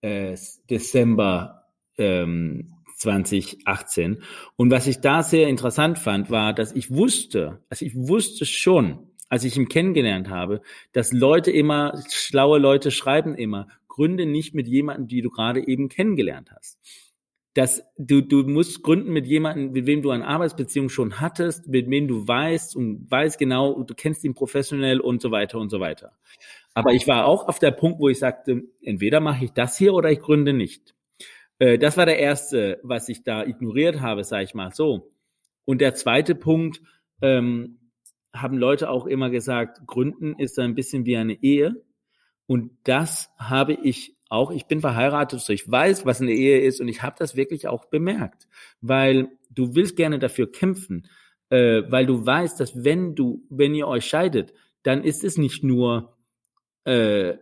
[0.00, 0.34] äh,
[0.70, 1.66] Dezember
[1.98, 4.22] ähm, 2018.
[4.56, 9.12] Und was ich da sehr interessant fand, war, dass ich wusste, also ich wusste schon,
[9.28, 10.60] als ich ihn kennengelernt habe,
[10.92, 15.88] dass Leute immer, schlaue Leute schreiben immer, gründe nicht mit jemandem, die du gerade eben
[15.88, 16.78] kennengelernt hast.
[17.54, 21.88] Dass du, du musst gründen mit jemandem, mit wem du eine Arbeitsbeziehung schon hattest, mit
[21.90, 25.80] wem du weißt und weißt genau, du kennst ihn professionell und so weiter und so
[25.80, 26.12] weiter.
[26.74, 29.92] Aber ich war auch auf der Punkt, wo ich sagte, entweder mache ich das hier
[29.92, 30.94] oder ich gründe nicht.
[31.62, 35.12] Äh, das war der erste, was ich da ignoriert habe, sage ich mal so.
[35.64, 36.82] Und der zweite Punkt,
[37.20, 37.78] ähm,
[38.34, 41.84] haben Leute auch immer gesagt, Gründen ist ein bisschen wie eine Ehe.
[42.46, 46.80] Und das habe ich auch, ich bin verheiratet, so ich weiß, was eine Ehe ist
[46.80, 48.48] und ich habe das wirklich auch bemerkt,
[48.80, 51.06] weil du willst gerne dafür kämpfen,
[51.50, 54.52] äh, weil du weißt, dass wenn du, wenn ihr euch scheidet,
[54.82, 56.16] dann ist es nicht nur
[56.84, 57.34] äh,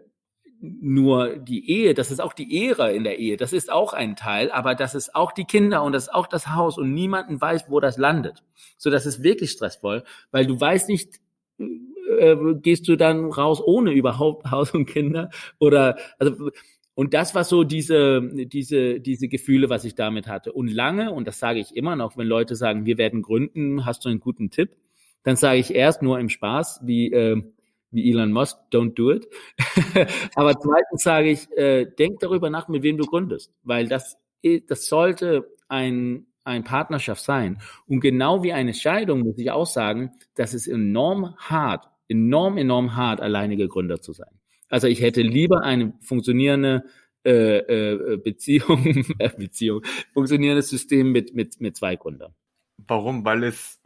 [0.60, 4.14] nur die Ehe, das ist auch die Ehre in der Ehe, das ist auch ein
[4.14, 7.40] Teil, aber das ist auch die Kinder und das ist auch das Haus und niemanden
[7.40, 8.42] weiß, wo das landet.
[8.76, 11.14] So, das ist wirklich stressvoll, weil du weißt nicht,
[11.58, 16.50] äh, gehst du dann raus ohne überhaupt Haus und Kinder oder also
[16.94, 21.26] und das war so diese diese diese Gefühle, was ich damit hatte und lange und
[21.26, 24.50] das sage ich immer noch, wenn Leute sagen, wir werden gründen, hast du einen guten
[24.50, 24.76] Tipp?
[25.22, 27.42] Dann sage ich erst nur im Spaß, wie äh,
[27.90, 29.26] wie Elon Musk, don't do it.
[30.34, 34.16] Aber zweitens sage ich, äh, denk darüber nach, mit wem du gründest, weil das,
[34.68, 37.60] das sollte ein, ein Partnerschaft sein.
[37.86, 42.96] Und genau wie eine Scheidung muss ich auch sagen, dass es enorm hart, enorm, enorm
[42.96, 44.40] hart, alleinige Gründer zu sein.
[44.68, 46.84] Also ich hätte lieber eine funktionierende
[47.24, 48.86] äh, äh, Beziehung,
[49.18, 49.82] äh, Beziehung,
[50.14, 52.34] funktionierendes System mit, mit, mit zwei Gründern.
[52.86, 53.24] Warum?
[53.24, 53.80] Weil es,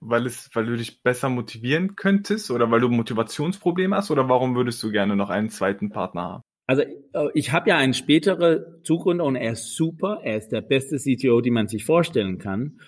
[0.00, 4.56] weil es, weil du dich besser motivieren könntest oder weil du Motivationsprobleme hast oder warum
[4.56, 6.42] würdest du gerne noch einen zweiten Partner haben?
[6.66, 10.62] Also äh, ich habe ja einen späteren Zugründer und er ist super, er ist der
[10.62, 12.80] beste CTO, die man sich vorstellen kann.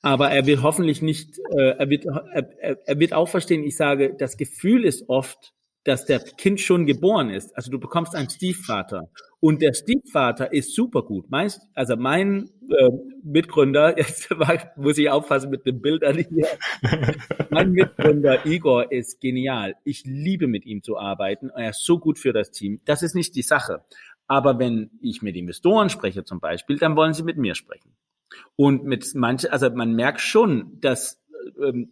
[0.00, 4.14] Aber er wird hoffentlich nicht, äh, er, wird, er, er wird auch verstehen, ich sage,
[4.16, 5.52] das Gefühl ist oft,
[5.88, 7.56] dass der Kind schon geboren ist.
[7.56, 9.08] Also du bekommst einen Stiefvater
[9.40, 11.30] und der Stiefvater ist super gut.
[11.30, 12.90] Meist, also mein äh,
[13.24, 14.28] Mitgründer, jetzt
[14.76, 16.46] muss ich aufpassen mit den Bildern hier.
[17.50, 19.76] mein Mitgründer Igor ist genial.
[19.84, 21.48] Ich liebe mit ihm zu arbeiten.
[21.48, 22.82] Er ist so gut für das Team.
[22.84, 23.82] Das ist nicht die Sache.
[24.26, 27.96] Aber wenn ich mit Investoren spreche zum Beispiel, dann wollen sie mit mir sprechen.
[28.56, 31.18] Und mit manchen, also man merkt schon, dass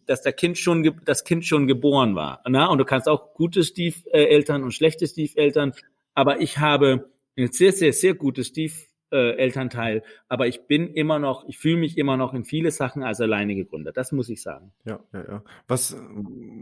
[0.06, 2.42] dass der Kind schon das Kind schon geboren war.
[2.48, 2.66] Na?
[2.66, 5.72] Und du kannst auch gute Stiefeltern und schlechte Stiefeltern,
[6.14, 11.58] aber ich habe ein sehr, sehr, sehr gutes Stiefelternteil, aber ich bin immer noch, ich
[11.58, 13.92] fühle mich immer noch in viele Sachen als alleinige Gründer.
[13.92, 14.72] Das muss ich sagen.
[14.84, 15.42] Ja, ja, ja.
[15.68, 15.96] Was,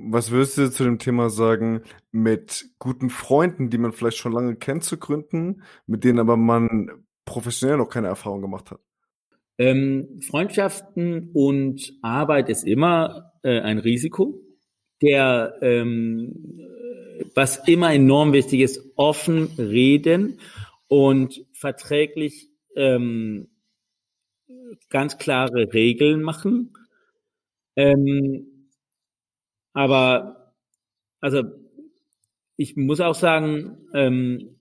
[0.09, 4.57] was würdest du zu dem Thema sagen, mit guten Freunden, die man vielleicht schon lange
[4.57, 8.81] kennt, zu gründen, mit denen aber man professionell noch keine Erfahrung gemacht hat?
[9.59, 14.41] Ähm, Freundschaften und Arbeit ist immer äh, ein Risiko.
[15.03, 16.61] Der, ähm,
[17.35, 20.39] was immer enorm wichtig ist, offen reden
[20.89, 23.49] und verträglich ähm,
[24.91, 26.73] ganz klare Regeln machen.
[27.77, 28.69] Ähm,
[29.73, 30.55] aber
[31.21, 31.43] also
[32.57, 34.54] ich muss auch sagen, ähm,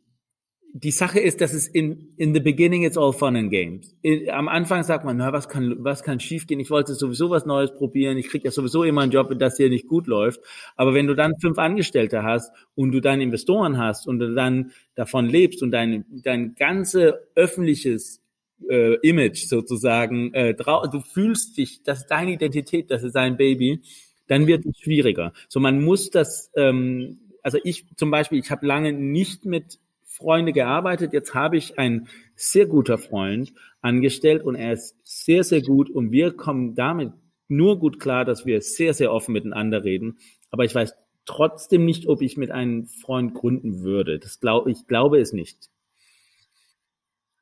[0.75, 3.95] die Sache ist, dass es in, in the beginning it's all fun and games.
[4.01, 6.59] In, am Anfang sagt man, na, was kann, was kann schiefgehen?
[6.59, 8.17] Ich wollte sowieso was Neues probieren.
[8.17, 10.41] Ich kriege ja sowieso immer einen Job, das hier nicht gut läuft.
[10.75, 14.71] Aber wenn du dann fünf Angestellte hast und du dann Investoren hast und du dann
[14.95, 18.23] davon lebst und dein, dein ganze öffentliches
[18.67, 23.81] äh, Image sozusagen, äh, du fühlst dich, das ist deine Identität, das ist dein Baby,
[24.25, 25.33] dann wird es schwieriger.
[25.49, 29.77] So, man muss das, ähm, also ich zum Beispiel, ich habe lange nicht mit
[30.15, 31.13] Freunde gearbeitet.
[31.13, 36.11] Jetzt habe ich einen sehr guter Freund angestellt und er ist sehr, sehr gut und
[36.11, 37.11] wir kommen damit
[37.47, 40.17] nur gut klar, dass wir sehr, sehr offen miteinander reden.
[40.51, 40.93] Aber ich weiß
[41.25, 44.19] trotzdem nicht, ob ich mit einem Freund gründen würde.
[44.19, 45.69] Das glaube ich glaube es nicht.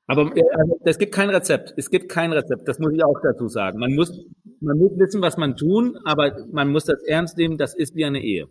[0.07, 1.73] Aber äh, also, es gibt kein Rezept.
[1.77, 2.67] Es gibt kein Rezept.
[2.67, 3.79] Das muss ich auch dazu sagen.
[3.79, 4.25] Man muss,
[4.59, 7.57] man muss wissen, was man tun, aber man muss das ernst nehmen.
[7.57, 8.49] Das ist wie eine Ehe.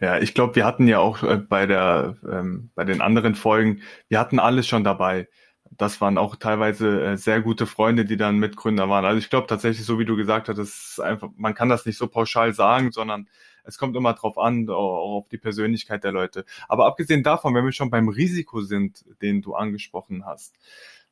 [0.00, 3.82] Ja, ich glaube, wir hatten ja auch äh, bei der ähm, bei den anderen Folgen,
[4.08, 5.28] wir hatten alles schon dabei.
[5.72, 9.04] Das waren auch teilweise äh, sehr gute Freunde, die dann Mitgründer waren.
[9.04, 11.98] Also ich glaube tatsächlich, so wie du gesagt hast, ist einfach, man kann das nicht
[11.98, 13.28] so pauschal sagen, sondern
[13.64, 16.44] es kommt immer drauf an, auch auf die Persönlichkeit der Leute.
[16.68, 20.56] Aber abgesehen davon, wenn wir schon beim Risiko sind, den du angesprochen hast,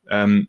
[0.08, 0.48] ähm,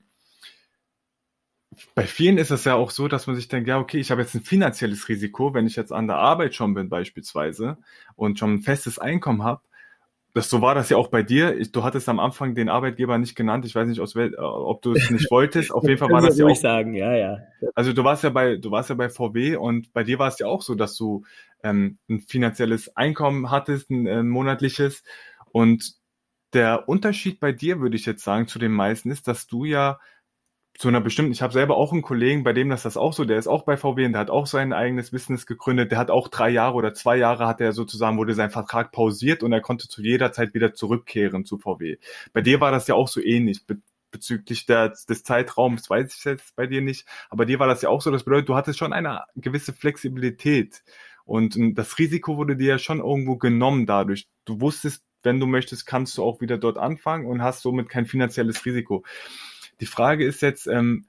[1.93, 4.21] bei vielen ist es ja auch so, dass man sich denkt, ja, okay, ich habe
[4.21, 7.77] jetzt ein finanzielles Risiko, wenn ich jetzt an der Arbeit schon bin beispielsweise
[8.15, 9.61] und schon ein festes Einkommen habe.
[10.33, 11.57] Das, so war das ja auch bei dir.
[11.57, 13.65] Ich, du hattest am Anfang den Arbeitgeber nicht genannt.
[13.65, 15.71] Ich weiß nicht, aus wel, ob du es nicht wolltest.
[15.73, 16.55] Auf jeden Fall war das ja auch.
[16.55, 17.37] sagen, ja, ja.
[17.73, 20.37] Also du warst ja bei, du warst ja bei VW und bei dir war es
[20.37, 21.25] ja auch so, dass du
[21.63, 25.03] ähm, ein finanzielles Einkommen hattest, ein, ein monatliches.
[25.51, 25.95] Und
[26.53, 29.99] der Unterschied bei dir, würde ich jetzt sagen, zu den meisten ist, dass du ja
[30.79, 33.25] zu einer bestimmten, ich habe selber auch einen Kollegen, bei dem das das auch so,
[33.25, 36.09] der ist auch bei VW und der hat auch sein eigenes Business gegründet, der hat
[36.09, 39.59] auch drei Jahre oder zwei Jahre hat er sozusagen, wurde sein Vertrag pausiert und er
[39.59, 41.97] konnte zu jeder Zeit wieder zurückkehren zu VW.
[42.31, 43.77] Bei dir war das ja auch so ähnlich, be
[44.11, 47.89] bezüglich der, des Zeitraums, weiß ich jetzt bei dir nicht, aber dir war das ja
[47.89, 50.81] auch so, das bedeutet, du hattest schon eine gewisse Flexibilität
[51.25, 54.27] und das Risiko wurde dir ja schon irgendwo genommen dadurch.
[54.45, 58.07] Du wusstest, wenn du möchtest, kannst du auch wieder dort anfangen und hast somit kein
[58.07, 59.03] finanzielles Risiko.
[59.79, 61.05] Die Frage ist jetzt, ähm,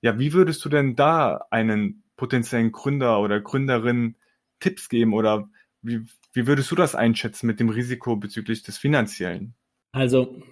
[0.00, 4.16] ja, wie würdest du denn da einen potenziellen Gründer oder Gründerin
[4.60, 5.48] Tipps geben oder
[5.80, 9.54] wie, wie würdest du das einschätzen mit dem Risiko bezüglich des Finanziellen?
[9.92, 10.42] Also,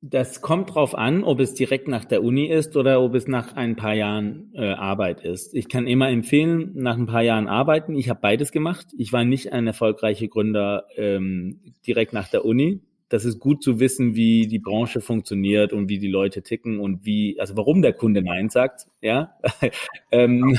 [0.00, 3.54] das kommt drauf an, ob es direkt nach der Uni ist oder ob es nach
[3.54, 5.54] ein paar Jahren äh, Arbeit ist.
[5.54, 7.96] Ich kann immer empfehlen, nach ein paar Jahren arbeiten.
[7.96, 8.86] Ich habe beides gemacht.
[8.96, 13.80] Ich war nicht ein erfolgreicher Gründer ähm, direkt nach der Uni das ist gut zu
[13.80, 17.92] wissen, wie die Branche funktioniert und wie die Leute ticken und wie, also warum der
[17.92, 19.38] Kunde Nein sagt, ja.
[20.10, 20.58] ähm,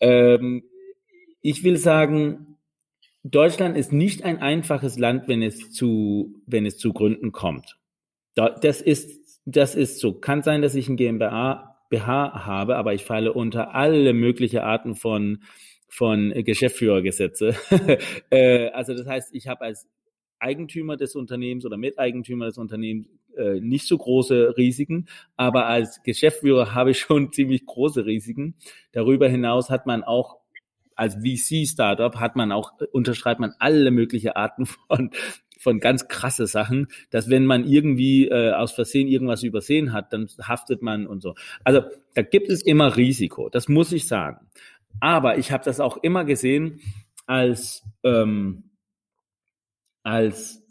[0.00, 0.62] ähm,
[1.42, 2.56] ich will sagen,
[3.22, 7.78] Deutschland ist nicht ein einfaches Land, wenn es zu, wenn es zu Gründen kommt.
[8.34, 10.14] Das ist, das ist so.
[10.14, 14.94] Kann sein, dass ich ein GmbH BH habe, aber ich falle unter alle mögliche Arten
[14.94, 15.42] von
[15.90, 17.54] von Geschäftsführergesetze.
[18.30, 19.88] Äh, also das heißt, ich habe als
[20.40, 26.74] Eigentümer des Unternehmens oder Miteigentümer des Unternehmens äh, nicht so große Risiken, aber als Geschäftsführer
[26.74, 28.54] habe ich schon ziemlich große Risiken.
[28.92, 30.40] Darüber hinaus hat man auch
[30.96, 35.10] als VC-Startup hat man auch, unterschreibt man alle mögliche Arten von
[35.58, 40.26] von ganz krasse Sachen, dass wenn man irgendwie äh, aus Versehen irgendwas übersehen hat, dann
[40.40, 41.34] haftet man und so.
[41.64, 41.82] Also
[42.14, 44.46] da gibt es immer Risiko, das muss ich sagen.
[45.00, 46.80] Aber ich habe das auch immer gesehen
[47.26, 48.69] als ähm,
[50.02, 50.62] als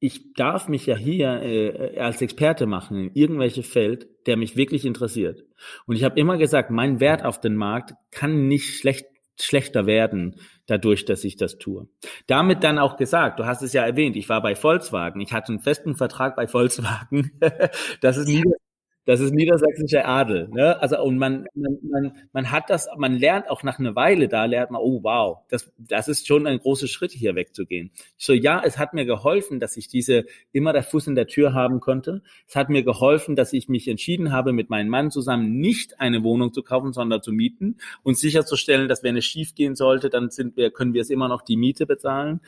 [0.00, 4.84] ich darf mich ja hier äh, als Experte machen in irgendwelche Feld, der mich wirklich
[4.84, 5.44] interessiert.
[5.86, 9.06] Und ich habe immer gesagt, mein Wert auf den Markt kann nicht schlecht
[9.40, 10.36] schlechter werden
[10.66, 11.88] dadurch, dass ich das tue.
[12.26, 15.48] Damit dann auch gesagt, du hast es ja erwähnt, ich war bei Volkswagen, ich hatte
[15.48, 17.32] einen festen Vertrag bei Volkswagen.
[18.00, 18.44] das ist nie
[19.04, 20.48] das ist niedersächsischer Adel.
[20.48, 20.80] Ne?
[20.80, 24.44] Also und man, man, man, man hat das, man lernt auch nach einer Weile, da
[24.46, 27.90] lernt man, oh wow, das, das ist schon ein großer Schritt, hier wegzugehen.
[28.16, 31.52] So ja, es hat mir geholfen, dass ich diese immer der Fuß in der Tür
[31.52, 32.22] haben konnte.
[32.48, 36.22] Es hat mir geholfen, dass ich mich entschieden habe, mit meinem Mann zusammen nicht eine
[36.22, 40.30] Wohnung zu kaufen, sondern zu mieten und sicherzustellen, dass wenn es schief gehen sollte, dann
[40.30, 42.40] sind wir, können wir es immer noch die Miete bezahlen.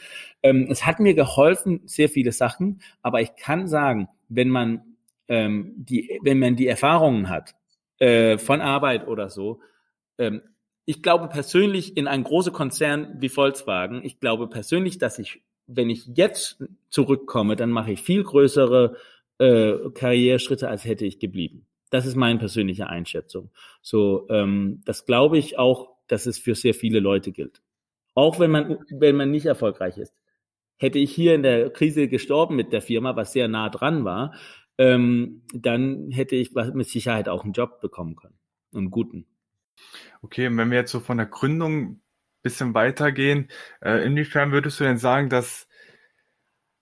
[0.42, 4.95] Ähm, es hat mir geholfen, sehr viele Sachen, aber ich kann sagen, wenn man
[5.29, 7.55] ähm, die, wenn man die Erfahrungen hat
[7.99, 9.61] äh, von Arbeit oder so,
[10.18, 10.43] ähm,
[10.85, 15.91] ich glaube persönlich in einen großen Konzern wie Volkswagen, ich glaube persönlich, dass ich, wenn
[15.91, 18.97] ich jetzt zurückkomme, dann mache ich viel größere
[19.39, 21.66] äh, Karriereschritte, als hätte ich geblieben.
[21.91, 23.51] Das ist meine persönliche Einschätzung.
[23.83, 27.62] So, ähm, das glaube ich auch, dass es für sehr viele Leute gilt.
[28.14, 30.14] Auch wenn man, wenn man nicht erfolgreich ist.
[30.79, 34.35] Hätte ich hier in der Krise gestorben mit der Firma, was sehr nah dran war,
[34.79, 38.39] ähm, dann hätte ich mit Sicherheit auch einen Job bekommen können.
[38.74, 39.27] Einen guten.
[40.22, 42.03] Okay, und wenn wir jetzt so von der Gründung ein
[42.43, 43.49] bisschen weitergehen,
[43.81, 45.68] äh, inwiefern würdest du denn sagen, dass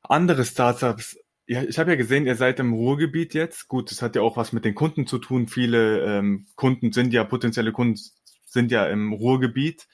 [0.02, 3.68] andere Startups, ja, ich habe ja gesehen, ihr seid im Ruhrgebiet jetzt.
[3.68, 5.46] Gut, das hat ja auch was mit den Kunden zu tun.
[5.46, 8.00] Viele ähm, Kunden sind ja, potenzielle Kunden
[8.46, 9.86] sind ja im Ruhrgebiet.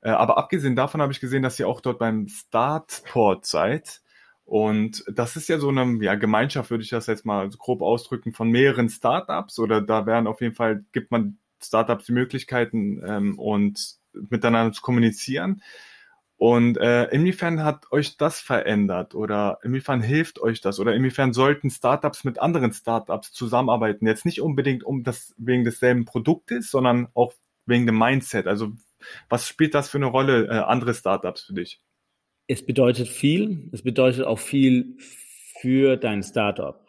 [0.00, 4.02] Äh, aber abgesehen davon habe ich gesehen, dass ihr auch dort beim Startport seid.
[4.44, 8.32] Und das ist ja so eine ja, Gemeinschaft, würde ich das jetzt mal grob ausdrücken,
[8.32, 13.38] von mehreren Startups oder da werden auf jeden Fall, gibt man Startups die Möglichkeiten ähm,
[13.38, 15.62] und miteinander zu kommunizieren.
[16.36, 21.68] Und äh, inwiefern hat euch das verändert oder inwiefern hilft euch das oder inwiefern sollten
[21.68, 24.06] Startups mit anderen Startups zusammenarbeiten?
[24.06, 27.34] Jetzt nicht unbedingt um das wegen desselben Produktes, sondern auch
[27.66, 28.46] wegen dem Mindset.
[28.46, 28.72] Also
[29.28, 31.82] was spielt das für eine Rolle, äh, andere Startups für dich?
[32.50, 33.68] Es bedeutet viel.
[33.70, 34.96] Es bedeutet auch viel
[35.60, 36.84] für dein Startup.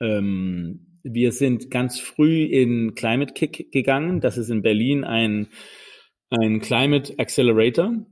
[0.00, 4.22] Ähm, wir sind ganz früh in Climate Kick gegangen.
[4.22, 5.48] Das ist in Berlin ein,
[6.30, 8.06] ein Climate Accelerator.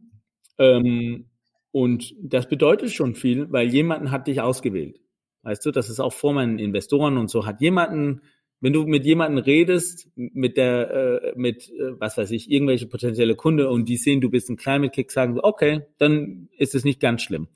[0.59, 1.30] Ähm,
[1.72, 5.01] und das bedeutet schon viel, weil jemanden hat dich ausgewählt.
[5.43, 8.20] Weißt du, das ist auch vor meinen Investoren und so, hat jemanden
[8.65, 13.35] wenn du mit jemandem redest, mit der, äh, mit, äh, was weiß ich, irgendwelche potenzielle
[13.35, 16.99] Kunde und die sehen, du bist ein Climate Kick, sagen, okay, dann ist es nicht
[16.99, 17.49] ganz schlimm.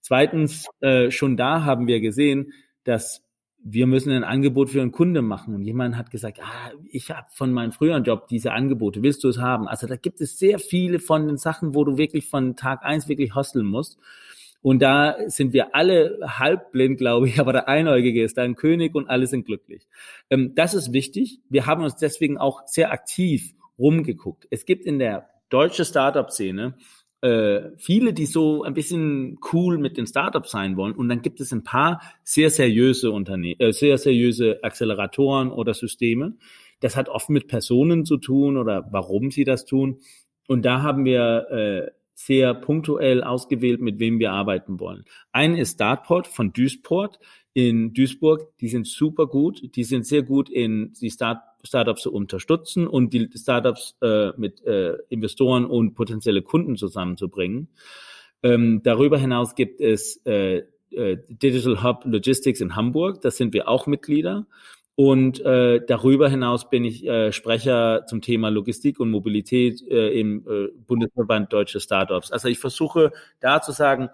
[0.00, 2.52] Zweitens, äh, schon da haben wir gesehen,
[2.84, 3.24] dass
[3.64, 5.52] wir müssen ein Angebot für einen Kunde machen.
[5.56, 9.28] Und jemand hat gesagt, ah, ich habe von meinem früheren Job diese Angebote, willst du
[9.30, 9.66] es haben?
[9.66, 13.08] Also da gibt es sehr viele von den Sachen, wo du wirklich von Tag eins
[13.08, 13.98] wirklich hosteln musst.
[14.62, 19.08] Und da sind wir alle halbblind, glaube ich, aber der Einäugige ist ein König und
[19.08, 19.86] alle sind glücklich.
[20.30, 21.40] Ähm, das ist wichtig.
[21.48, 24.46] Wir haben uns deswegen auch sehr aktiv rumgeguckt.
[24.50, 26.76] Es gibt in der deutschen Startup-Szene
[27.22, 30.94] äh, viele, die so ein bisschen cool mit den Startups sein wollen.
[30.94, 36.36] Und dann gibt es ein paar sehr seriöse Unternehmen, äh, sehr seriöse Acceleratoren oder Systeme.
[36.80, 40.00] Das hat oft mit Personen zu tun oder warum sie das tun.
[40.48, 41.90] Und da haben wir äh,
[42.26, 45.04] sehr punktuell ausgewählt, mit wem wir arbeiten wollen.
[45.32, 47.18] Einen ist Startport von Duisport
[47.54, 48.56] in Duisburg.
[48.60, 49.74] Die sind super gut.
[49.76, 54.64] Die sind sehr gut in die Start Startups zu unterstützen und die Startups äh, mit
[54.66, 57.68] äh, Investoren und potenzielle Kunden zusammenzubringen.
[58.42, 63.20] Ähm, darüber hinaus gibt es äh, äh Digital Hub Logistics in Hamburg.
[63.20, 64.46] Da sind wir auch Mitglieder.
[64.94, 70.46] Und äh, darüber hinaus bin ich äh, Sprecher zum Thema Logistik und Mobilität äh, im
[70.46, 72.30] äh, Bundesverband Deutsche Startups.
[72.30, 74.10] Also ich versuche da zu sagen,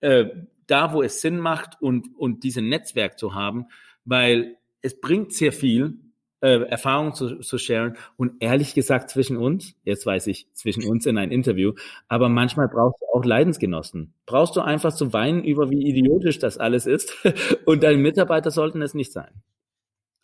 [0.00, 0.26] äh,
[0.66, 3.66] da wo es Sinn macht und, und diesen Netzwerk zu haben,
[4.04, 5.98] weil es bringt sehr viel,
[6.40, 11.06] äh, Erfahrung zu, zu sharen und ehrlich gesagt zwischen uns, jetzt weiß ich, zwischen uns
[11.06, 11.72] in ein Interview,
[12.06, 14.12] aber manchmal brauchst du auch Leidensgenossen.
[14.26, 17.12] Brauchst du einfach zu weinen über, wie idiotisch das alles ist
[17.64, 19.42] und deine Mitarbeiter sollten es nicht sein.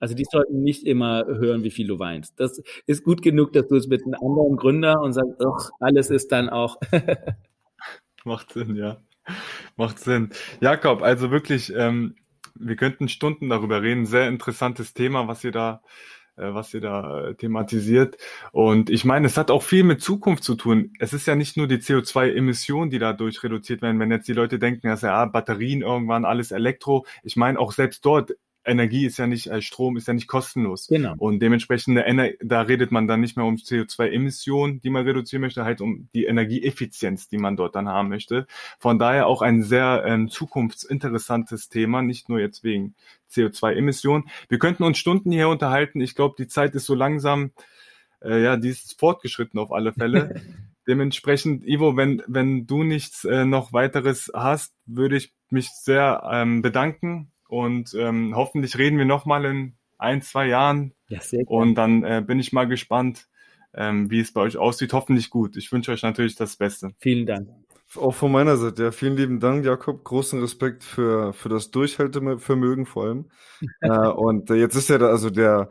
[0.05, 2.38] Also die sollten nicht immer hören, wie viel du weinst.
[2.38, 6.11] Das ist gut genug, dass du es mit einem anderen Gründer und sagst, ach, alles
[6.11, 6.76] ist dann auch.
[8.26, 8.98] Macht Sinn, ja.
[9.76, 10.28] Macht Sinn.
[10.61, 12.16] Jakob, also wirklich, ähm,
[12.55, 14.05] wir könnten Stunden darüber reden.
[14.05, 15.80] Sehr interessantes Thema, was ihr da
[16.36, 18.18] äh, was ihr da äh, thematisiert.
[18.52, 20.92] Und ich meine, es hat auch viel mit Zukunft zu tun.
[20.98, 24.00] Es ist ja nicht nur die CO2-Emissionen, die dadurch reduziert werden.
[24.00, 28.05] Wenn jetzt die Leute denken, dass ja Batterien irgendwann alles Elektro, ich meine, auch selbst
[28.05, 28.34] dort
[28.64, 30.86] Energie ist ja nicht, äh, Strom ist ja nicht kostenlos.
[30.88, 31.14] Genau.
[31.18, 32.00] Und dementsprechend,
[32.42, 36.24] da redet man dann nicht mehr um CO2-Emissionen, die man reduzieren möchte, halt um die
[36.24, 38.46] Energieeffizienz, die man dort dann haben möchte.
[38.78, 42.94] Von daher auch ein sehr äh, zukunftsinteressantes Thema, nicht nur jetzt wegen
[43.30, 44.24] CO2-Emissionen.
[44.48, 46.00] Wir könnten uns Stunden hier unterhalten.
[46.00, 47.52] Ich glaube, die Zeit ist so langsam,
[48.22, 50.40] äh, ja, die ist fortgeschritten auf alle Fälle.
[50.86, 56.60] Dementsprechend, Ivo, wenn, wenn du nichts äh, noch weiteres hast, würde ich mich sehr ähm,
[56.60, 60.92] bedanken und ähm, hoffentlich reden wir nochmal in ein, zwei Jahren.
[61.09, 61.50] Ja, sehr gut.
[61.57, 63.28] Und dann äh, bin ich mal gespannt,
[63.72, 64.92] ähm, wie es bei euch aussieht.
[64.92, 65.57] Hoffentlich gut.
[65.57, 66.94] Ich wünsche euch natürlich das Beste.
[66.98, 67.48] Vielen Dank.
[67.94, 70.02] Auch von meiner Seite, ja, vielen lieben Dank, Jakob.
[70.02, 73.30] Großen Respekt für, für das Durchhaltevermögen vor allem.
[73.82, 75.70] äh, und äh, jetzt ist ja da, also der,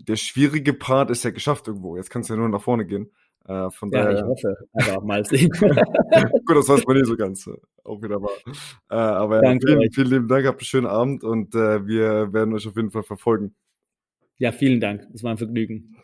[0.00, 1.96] der schwierige Part ist ja geschafft irgendwo.
[1.96, 3.12] Jetzt kannst du ja nur nach vorne gehen.
[3.46, 5.50] Äh, von ja, daher, ich hoffe, aber mal sehen.
[6.46, 7.46] Gut, das weiß man nicht so ganz.
[7.46, 7.52] Äh,
[7.84, 8.30] auch wieder mal.
[8.90, 9.94] Äh, aber Danke vielen, euch.
[9.94, 13.02] vielen lieben Dank, habt einen schönen Abend und äh, wir werden euch auf jeden Fall
[13.02, 13.54] verfolgen.
[14.38, 15.06] Ja, vielen Dank.
[15.12, 15.96] Es war ein Vergnügen.